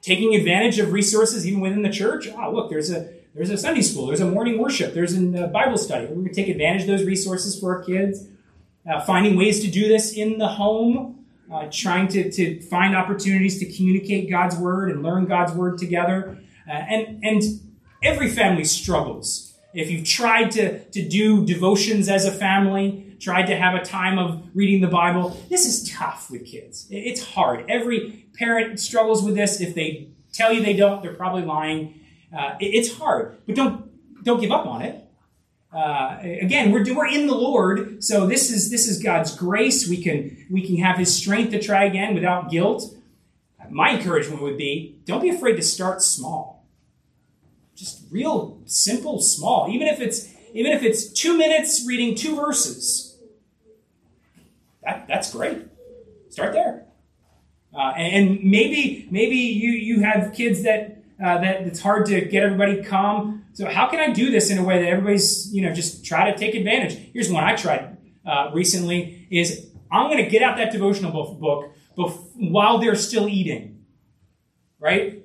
taking 0.00 0.34
advantage 0.34 0.78
of 0.78 0.92
resources 0.92 1.46
even 1.46 1.60
within 1.60 1.82
the 1.82 1.90
church. 1.90 2.28
Oh, 2.28 2.50
look, 2.50 2.70
there's 2.70 2.90
a 2.90 3.10
there's 3.34 3.50
a 3.50 3.58
Sunday 3.58 3.82
school, 3.82 4.06
there's 4.06 4.20
a 4.20 4.26
morning 4.26 4.58
worship, 4.58 4.92
there's 4.94 5.16
a 5.16 5.46
Bible 5.48 5.78
study. 5.78 6.06
We're 6.06 6.14
going 6.14 6.28
to 6.28 6.34
take 6.34 6.48
advantage 6.48 6.82
of 6.82 6.88
those 6.88 7.04
resources 7.04 7.58
for 7.58 7.76
our 7.76 7.82
kids. 7.82 8.26
Uh, 8.90 9.00
finding 9.02 9.36
ways 9.36 9.60
to 9.60 9.70
do 9.70 9.86
this 9.86 10.14
in 10.14 10.38
the 10.38 10.48
home, 10.48 11.26
uh, 11.52 11.68
trying 11.70 12.08
to, 12.08 12.30
to 12.32 12.60
find 12.62 12.96
opportunities 12.96 13.58
to 13.58 13.66
communicate 13.66 14.30
God's 14.30 14.56
word 14.56 14.90
and 14.90 15.02
learn 15.02 15.26
God's 15.26 15.52
word 15.52 15.78
together. 15.78 16.38
Uh, 16.66 16.72
and, 16.72 17.22
and 17.22 17.42
every 18.02 18.28
family 18.28 18.64
struggles. 18.64 19.54
If 19.74 19.90
you've 19.90 20.06
tried 20.06 20.50
to, 20.52 20.82
to 20.82 21.08
do 21.08 21.44
devotions 21.44 22.08
as 22.08 22.24
a 22.24 22.32
family, 22.32 23.09
tried 23.20 23.46
to 23.46 23.56
have 23.56 23.74
a 23.74 23.84
time 23.84 24.18
of 24.18 24.42
reading 24.54 24.80
the 24.80 24.88
Bible, 24.88 25.36
this 25.48 25.66
is 25.66 25.88
tough 25.90 26.30
with 26.30 26.46
kids. 26.46 26.86
It's 26.90 27.22
hard. 27.22 27.66
Every 27.68 28.26
parent 28.34 28.80
struggles 28.80 29.22
with 29.22 29.36
this. 29.36 29.60
If 29.60 29.74
they 29.74 30.08
tell 30.32 30.52
you 30.52 30.62
they 30.62 30.74
don't, 30.74 31.02
they're 31.02 31.14
probably 31.14 31.42
lying. 31.42 32.00
Uh, 32.36 32.54
it's 32.60 32.94
hard, 32.94 33.36
but 33.46 33.54
don't 33.54 33.90
don't 34.24 34.40
give 34.40 34.50
up 34.50 34.66
on 34.66 34.82
it. 34.82 35.04
Uh, 35.72 36.18
again, 36.22 36.72
we're 36.72 36.82
we're 36.94 37.06
in 37.06 37.26
the 37.26 37.34
Lord, 37.34 38.02
so 38.02 38.26
this 38.26 38.50
is 38.50 38.70
this 38.70 38.88
is 38.88 39.02
God's 39.02 39.36
grace. 39.36 39.88
We 39.88 40.02
can 40.02 40.46
we 40.50 40.66
can 40.66 40.76
have 40.78 40.98
His 40.98 41.14
strength 41.14 41.50
to 41.50 41.60
try 41.60 41.84
again 41.84 42.14
without 42.14 42.50
guilt. 42.50 42.94
My 43.68 43.96
encouragement 43.96 44.42
would 44.42 44.56
be: 44.56 45.00
don't 45.04 45.20
be 45.20 45.28
afraid 45.28 45.56
to 45.56 45.62
start 45.62 46.02
small. 46.02 46.66
Just 47.76 48.02
real 48.10 48.60
simple, 48.66 49.20
small. 49.20 49.68
Even 49.70 49.86
if 49.86 50.00
it's 50.00 50.32
even 50.52 50.72
if 50.72 50.82
it's 50.82 51.12
two 51.12 51.36
minutes 51.38 51.86
reading 51.86 52.14
two 52.14 52.36
verses, 52.36 53.09
that, 54.82 55.06
that's 55.08 55.32
great. 55.32 55.58
Start 56.28 56.52
there. 56.52 56.86
Uh, 57.74 57.92
and, 57.96 58.42
maybe 58.42 59.06
maybe 59.10 59.36
you 59.36 59.70
you 59.70 60.02
have 60.02 60.32
kids 60.32 60.64
that 60.64 61.04
uh, 61.24 61.38
that 61.38 61.62
it's 61.62 61.80
hard 61.80 62.06
to 62.06 62.20
get 62.22 62.42
everybody 62.42 62.82
calm. 62.82 63.44
So 63.52 63.68
how 63.68 63.88
can 63.88 64.00
I 64.00 64.12
do 64.12 64.30
this 64.30 64.50
in 64.50 64.58
a 64.58 64.64
way 64.64 64.82
that 64.82 64.88
everybody's 64.88 65.52
you 65.54 65.62
know 65.62 65.72
just 65.72 66.04
try 66.04 66.30
to 66.30 66.36
take 66.36 66.54
advantage? 66.54 66.94
Here's 67.12 67.30
one 67.30 67.44
I 67.44 67.54
tried 67.54 67.96
uh, 68.26 68.50
recently: 68.52 69.28
is 69.30 69.70
I'm 69.92 70.10
going 70.10 70.24
to 70.24 70.28
get 70.28 70.42
out 70.42 70.56
that 70.56 70.72
devotional 70.72 71.12
book, 71.12 71.68
book 71.94 72.20
while 72.34 72.78
they're 72.78 72.96
still 72.96 73.28
eating, 73.28 73.84
right? 74.80 75.24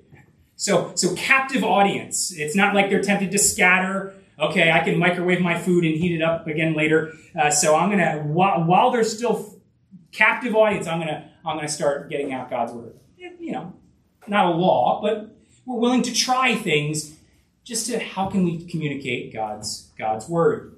So 0.56 0.92
so 0.96 1.16
captive 1.16 1.64
audience. 1.64 2.32
It's 2.32 2.56
not 2.56 2.76
like 2.76 2.90
they're 2.90 3.02
tempted 3.02 3.32
to 3.32 3.40
scatter. 3.40 4.14
Okay, 4.38 4.72
I 4.72 4.80
can 4.82 5.00
microwave 5.00 5.40
my 5.40 5.58
food 5.58 5.86
and 5.86 5.96
heat 5.96 6.14
it 6.14 6.22
up 6.22 6.48
again 6.48 6.74
later. 6.74 7.14
Uh, 7.40 7.50
so 7.50 7.76
I'm 7.76 7.90
gonna 7.90 8.24
while, 8.24 8.64
while 8.64 8.92
they're 8.92 9.04
still 9.04 9.62
captive 10.12 10.56
audience, 10.56 10.88
I'm 10.88 11.00
gonna 11.00 11.30
I'm 11.46 11.60
to 11.60 11.68
start 11.68 12.10
getting 12.10 12.34
out 12.34 12.50
God's 12.50 12.74
word. 12.74 13.00
You 13.18 13.52
know, 13.52 13.74
not 14.28 14.48
a 14.48 14.50
law, 14.50 15.02
but 15.02 15.36
we're 15.66 15.80
willing 15.80 16.02
to 16.04 16.14
try 16.14 16.56
things 16.56 17.18
just 17.64 17.88
to 17.88 18.00
how 18.00 18.28
can 18.28 18.44
we 18.44 18.66
communicate 18.66 19.34
God's 19.34 19.92
God's 19.98 20.28
word. 20.28 20.76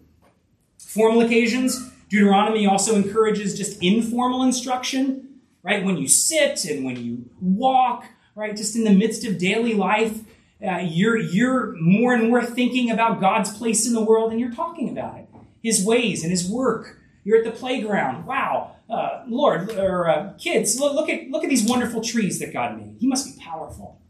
Formal 0.78 1.22
occasions, 1.22 1.92
Deuteronomy 2.10 2.66
also 2.66 2.96
encourages 2.96 3.58
just 3.58 3.82
informal 3.84 4.44
instruction, 4.44 5.40
right? 5.64 5.84
When 5.84 5.98
you 5.98 6.08
sit 6.08 6.64
and 6.66 6.86
when 6.86 7.04
you 7.04 7.30
walk, 7.42 8.06
right? 8.36 8.56
Just 8.56 8.76
in 8.76 8.84
the 8.84 8.94
midst 8.94 9.26
of 9.26 9.38
daily 9.38 9.74
life, 9.74 10.22
uh, 10.66 10.78
you're 10.78 11.18
you're 11.18 11.76
more 11.80 12.14
and 12.14 12.30
more 12.30 12.44
thinking 12.44 12.90
about 12.90 13.20
God's 13.20 13.56
place 13.56 13.88
in 13.88 13.94
the 13.94 14.04
world, 14.04 14.32
and 14.32 14.40
you're 14.40 14.54
talking 14.54 14.90
about 14.90 15.18
it, 15.18 15.28
His 15.62 15.86
ways 15.86 16.24
and 16.24 16.32
His 16.32 16.50
work. 16.50 17.00
You're 17.24 17.40
at 17.40 17.44
the 17.44 17.52
playground. 17.52 18.26
Wow, 18.26 18.76
uh, 18.90 19.24
Lord, 19.28 19.72
or 19.72 20.10
uh, 20.10 20.34
kids, 20.38 20.80
look, 20.80 20.94
look, 20.94 21.10
at 21.10 21.30
look 21.30 21.44
at 21.44 21.50
these 21.50 21.68
wonderful 21.68 22.02
trees 22.02 22.40
that 22.40 22.54
God 22.54 22.78
made. 22.78 22.96
He 23.00 23.08
must 23.08 23.26
be 23.26 23.42
powerful. 23.42 24.02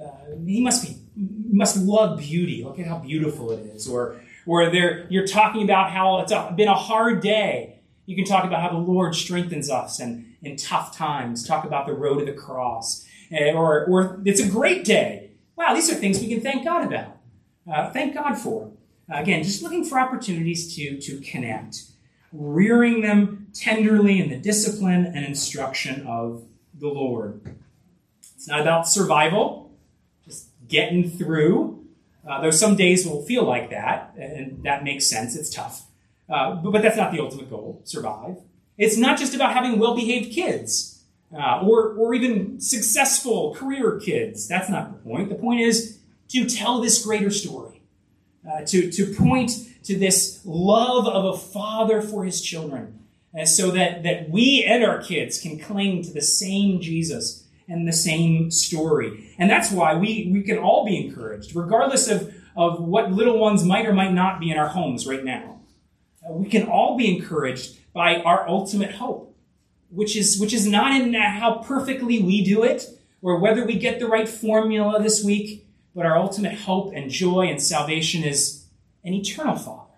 Uh, 0.00 0.36
he 0.46 0.62
must 0.62 0.86
be 0.86 0.96
must 1.16 1.76
love 1.76 2.18
beauty. 2.20 2.64
Look 2.64 2.78
at 2.78 2.86
how 2.86 2.98
beautiful 2.98 3.50
it 3.50 3.60
is. 3.66 3.88
Or 3.88 4.20
or 4.46 4.70
there 4.70 5.06
you're 5.10 5.26
talking 5.26 5.62
about 5.62 5.90
how 5.90 6.20
it's 6.20 6.32
a, 6.32 6.52
been 6.56 6.68
a 6.68 6.74
hard 6.74 7.20
day. 7.20 7.80
You 8.06 8.16
can 8.16 8.24
talk 8.24 8.44
about 8.44 8.62
how 8.62 8.70
the 8.70 8.78
Lord 8.78 9.14
strengthens 9.14 9.70
us 9.70 10.00
and 10.00 10.34
in 10.42 10.56
tough 10.56 10.96
times. 10.96 11.46
Talk 11.46 11.64
about 11.64 11.86
the 11.86 11.92
road 11.92 12.20
to 12.20 12.24
the 12.24 12.32
cross. 12.32 13.06
Uh, 13.32 13.52
or 13.52 13.84
or 13.86 14.20
it's 14.24 14.40
a 14.40 14.48
great 14.48 14.84
day. 14.84 15.21
Wow, 15.62 15.74
these 15.74 15.88
are 15.92 15.94
things 15.94 16.18
we 16.18 16.26
can 16.26 16.40
thank 16.40 16.64
God 16.64 16.88
about. 16.88 17.18
Uh, 17.72 17.88
thank 17.92 18.14
God 18.14 18.34
for. 18.34 18.72
again, 19.08 19.44
just 19.44 19.62
looking 19.62 19.84
for 19.84 20.00
opportunities 20.00 20.74
to 20.74 21.00
to 21.00 21.20
connect 21.20 21.84
rearing 22.32 23.02
them 23.02 23.46
tenderly 23.54 24.18
in 24.18 24.28
the 24.28 24.36
discipline 24.36 25.06
and 25.06 25.24
instruction 25.24 26.04
of 26.04 26.42
the 26.74 26.88
Lord. 26.88 27.54
It's 28.34 28.48
not 28.48 28.60
about 28.60 28.88
survival, 28.88 29.70
just 30.24 30.48
getting 30.66 31.08
through. 31.08 31.84
Uh, 32.26 32.40
though 32.40 32.50
some 32.50 32.74
days 32.74 33.06
will 33.06 33.22
feel 33.22 33.44
like 33.44 33.70
that, 33.70 34.14
and 34.16 34.64
that 34.64 34.82
makes 34.82 35.06
sense. 35.06 35.36
It's 35.36 35.50
tough. 35.50 35.86
Uh, 36.28 36.56
but, 36.56 36.72
but, 36.72 36.82
that's 36.82 36.96
not 36.96 37.12
the 37.12 37.20
ultimate 37.20 37.50
goal 37.50 37.82
survive. 37.84 38.38
It's 38.78 38.96
not 38.96 39.16
just 39.16 39.32
about 39.32 39.52
having 39.52 39.78
well 39.78 39.94
behaved 39.94 40.32
kids 40.32 40.91
uh, 41.36 41.60
or, 41.62 41.94
or 41.94 42.14
even 42.14 42.60
successful 42.60 43.54
career 43.54 43.98
kids. 43.98 44.46
That's 44.46 44.68
not 44.68 44.92
the 44.92 44.98
point. 45.10 45.28
The 45.28 45.34
point 45.34 45.60
is 45.60 45.98
to 46.28 46.48
tell 46.48 46.80
this 46.80 47.04
greater 47.04 47.30
story, 47.30 47.82
uh, 48.50 48.64
to, 48.66 48.90
to 48.90 49.14
point 49.14 49.52
to 49.84 49.98
this 49.98 50.40
love 50.44 51.06
of 51.08 51.24
a 51.24 51.38
father 51.38 52.00
for 52.02 52.24
his 52.24 52.40
children, 52.40 53.00
and 53.34 53.48
so 53.48 53.70
that, 53.70 54.02
that 54.02 54.28
we 54.30 54.64
and 54.64 54.84
our 54.84 55.02
kids 55.02 55.40
can 55.40 55.58
cling 55.58 56.02
to 56.02 56.12
the 56.12 56.20
same 56.20 56.80
Jesus 56.80 57.46
and 57.68 57.88
the 57.88 57.92
same 57.92 58.50
story. 58.50 59.34
And 59.38 59.50
that's 59.50 59.70
why 59.70 59.94
we, 59.94 60.28
we 60.32 60.42
can 60.42 60.58
all 60.58 60.84
be 60.84 61.06
encouraged, 61.06 61.56
regardless 61.56 62.08
of, 62.08 62.34
of 62.54 62.82
what 62.82 63.10
little 63.10 63.38
ones 63.38 63.64
might 63.64 63.86
or 63.86 63.94
might 63.94 64.12
not 64.12 64.40
be 64.40 64.50
in 64.50 64.58
our 64.58 64.68
homes 64.68 65.06
right 65.06 65.24
now. 65.24 65.60
Uh, 66.28 66.32
we 66.34 66.48
can 66.48 66.68
all 66.68 66.96
be 66.96 67.16
encouraged 67.16 67.78
by 67.92 68.16
our 68.16 68.46
ultimate 68.48 68.92
hope, 68.92 69.31
which 69.92 70.16
is, 70.16 70.40
which 70.40 70.52
is 70.52 70.66
not 70.66 70.98
in 70.98 71.14
how 71.14 71.62
perfectly 71.64 72.22
we 72.22 72.44
do 72.44 72.62
it 72.62 72.86
or 73.20 73.38
whether 73.38 73.64
we 73.64 73.78
get 73.78 74.00
the 74.00 74.06
right 74.06 74.28
formula 74.28 75.02
this 75.02 75.22
week, 75.22 75.66
but 75.94 76.06
our 76.06 76.16
ultimate 76.16 76.54
hope 76.54 76.92
and 76.94 77.10
joy 77.10 77.42
and 77.42 77.62
salvation 77.62 78.24
is 78.24 78.66
an 79.04 79.12
eternal 79.12 79.56
Father 79.56 79.92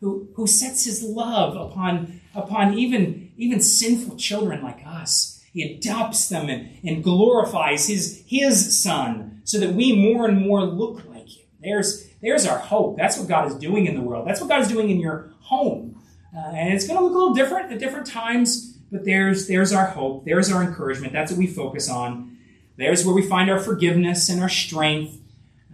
who, 0.00 0.28
who 0.34 0.46
sets 0.46 0.84
his 0.84 1.02
love 1.02 1.56
upon, 1.56 2.20
upon 2.34 2.74
even, 2.74 3.32
even 3.36 3.60
sinful 3.60 4.16
children 4.16 4.62
like 4.62 4.80
us. 4.86 5.44
He 5.52 5.62
adopts 5.62 6.28
them 6.28 6.48
and, 6.48 6.78
and 6.84 7.02
glorifies 7.02 7.88
his, 7.88 8.22
his 8.26 8.80
Son 8.80 9.40
so 9.44 9.58
that 9.58 9.74
we 9.74 9.96
more 9.96 10.28
and 10.28 10.40
more 10.40 10.62
look 10.62 11.04
like 11.08 11.28
him. 11.28 11.46
There's, 11.60 12.08
there's 12.22 12.46
our 12.46 12.58
hope. 12.58 12.96
That's 12.96 13.18
what 13.18 13.28
God 13.28 13.48
is 13.48 13.56
doing 13.56 13.86
in 13.86 13.94
the 13.94 14.00
world. 14.00 14.28
That's 14.28 14.40
what 14.40 14.48
God 14.48 14.60
is 14.60 14.68
doing 14.68 14.90
in 14.90 15.00
your 15.00 15.32
home. 15.40 16.00
Uh, 16.36 16.50
and 16.50 16.72
it's 16.72 16.86
going 16.86 16.98
to 16.98 17.04
look 17.04 17.14
a 17.14 17.18
little 17.18 17.34
different 17.34 17.72
at 17.72 17.78
different 17.78 18.06
times, 18.06 18.77
but 18.90 19.04
there's, 19.04 19.46
there's 19.48 19.72
our 19.72 19.86
hope. 19.86 20.24
There's 20.24 20.50
our 20.50 20.62
encouragement. 20.62 21.12
That's 21.12 21.30
what 21.32 21.38
we 21.38 21.46
focus 21.46 21.90
on. 21.90 22.38
There's 22.76 23.04
where 23.04 23.14
we 23.14 23.22
find 23.22 23.50
our 23.50 23.58
forgiveness 23.58 24.28
and 24.28 24.40
our 24.40 24.48
strength 24.48 25.18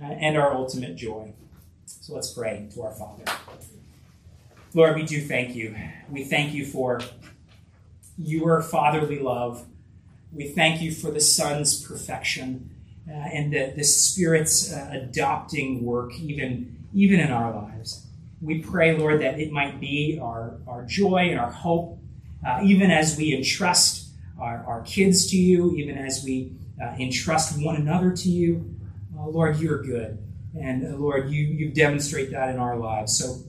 uh, 0.02 0.06
and 0.06 0.36
our 0.36 0.54
ultimate 0.54 0.96
joy. 0.96 1.32
So 1.86 2.14
let's 2.14 2.32
pray 2.32 2.68
to 2.74 2.82
our 2.82 2.92
Father. 2.92 3.24
Lord, 4.72 4.96
we 4.96 5.04
do 5.04 5.20
thank 5.20 5.54
you. 5.54 5.76
We 6.10 6.24
thank 6.24 6.52
you 6.52 6.66
for 6.66 7.00
your 8.18 8.62
fatherly 8.62 9.20
love. 9.20 9.66
We 10.32 10.48
thank 10.48 10.82
you 10.82 10.92
for 10.92 11.10
the 11.10 11.20
Son's 11.20 11.86
perfection 11.86 12.70
uh, 13.08 13.12
and 13.12 13.52
the, 13.52 13.72
the 13.76 13.84
Spirit's 13.84 14.72
uh, 14.72 14.90
adopting 14.92 15.84
work, 15.84 16.14
even, 16.18 16.84
even 16.92 17.20
in 17.20 17.30
our 17.30 17.54
lives. 17.54 18.06
We 18.40 18.60
pray, 18.60 18.96
Lord, 18.96 19.20
that 19.20 19.38
it 19.38 19.52
might 19.52 19.80
be 19.80 20.18
our, 20.20 20.56
our 20.66 20.84
joy 20.84 21.28
and 21.30 21.38
our 21.38 21.50
hope 21.50 21.93
uh, 22.46 22.60
even 22.62 22.90
as 22.90 23.16
we 23.16 23.34
entrust 23.34 24.08
our, 24.38 24.64
our 24.66 24.82
kids 24.82 25.30
to 25.30 25.36
you, 25.36 25.74
even 25.76 25.96
as 25.96 26.22
we 26.24 26.52
uh, 26.82 26.94
entrust 26.98 27.60
one 27.62 27.76
another 27.76 28.12
to 28.12 28.28
you. 28.28 28.76
Uh, 29.16 29.26
Lord, 29.26 29.58
you're 29.58 29.82
good. 29.82 30.18
And 30.60 30.86
uh, 30.86 30.96
Lord, 30.96 31.30
you, 31.30 31.42
you 31.42 31.70
demonstrate 31.70 32.30
that 32.32 32.50
in 32.50 32.58
our 32.58 32.76
lives. 32.76 33.16
So 33.16 33.42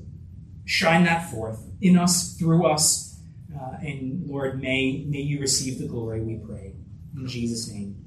shine 0.65 1.03
that 1.03 1.29
forth 1.29 1.61
in 1.81 1.97
us, 1.97 2.35
through 2.37 2.65
us. 2.65 3.19
Uh, 3.55 3.77
and 3.81 4.27
Lord, 4.27 4.61
may, 4.61 5.05
may 5.07 5.21
you 5.21 5.39
receive 5.39 5.79
the 5.79 5.87
glory, 5.87 6.21
we 6.21 6.35
pray. 6.35 6.73
In 7.15 7.27
Jesus' 7.27 7.71
name. 7.71 8.04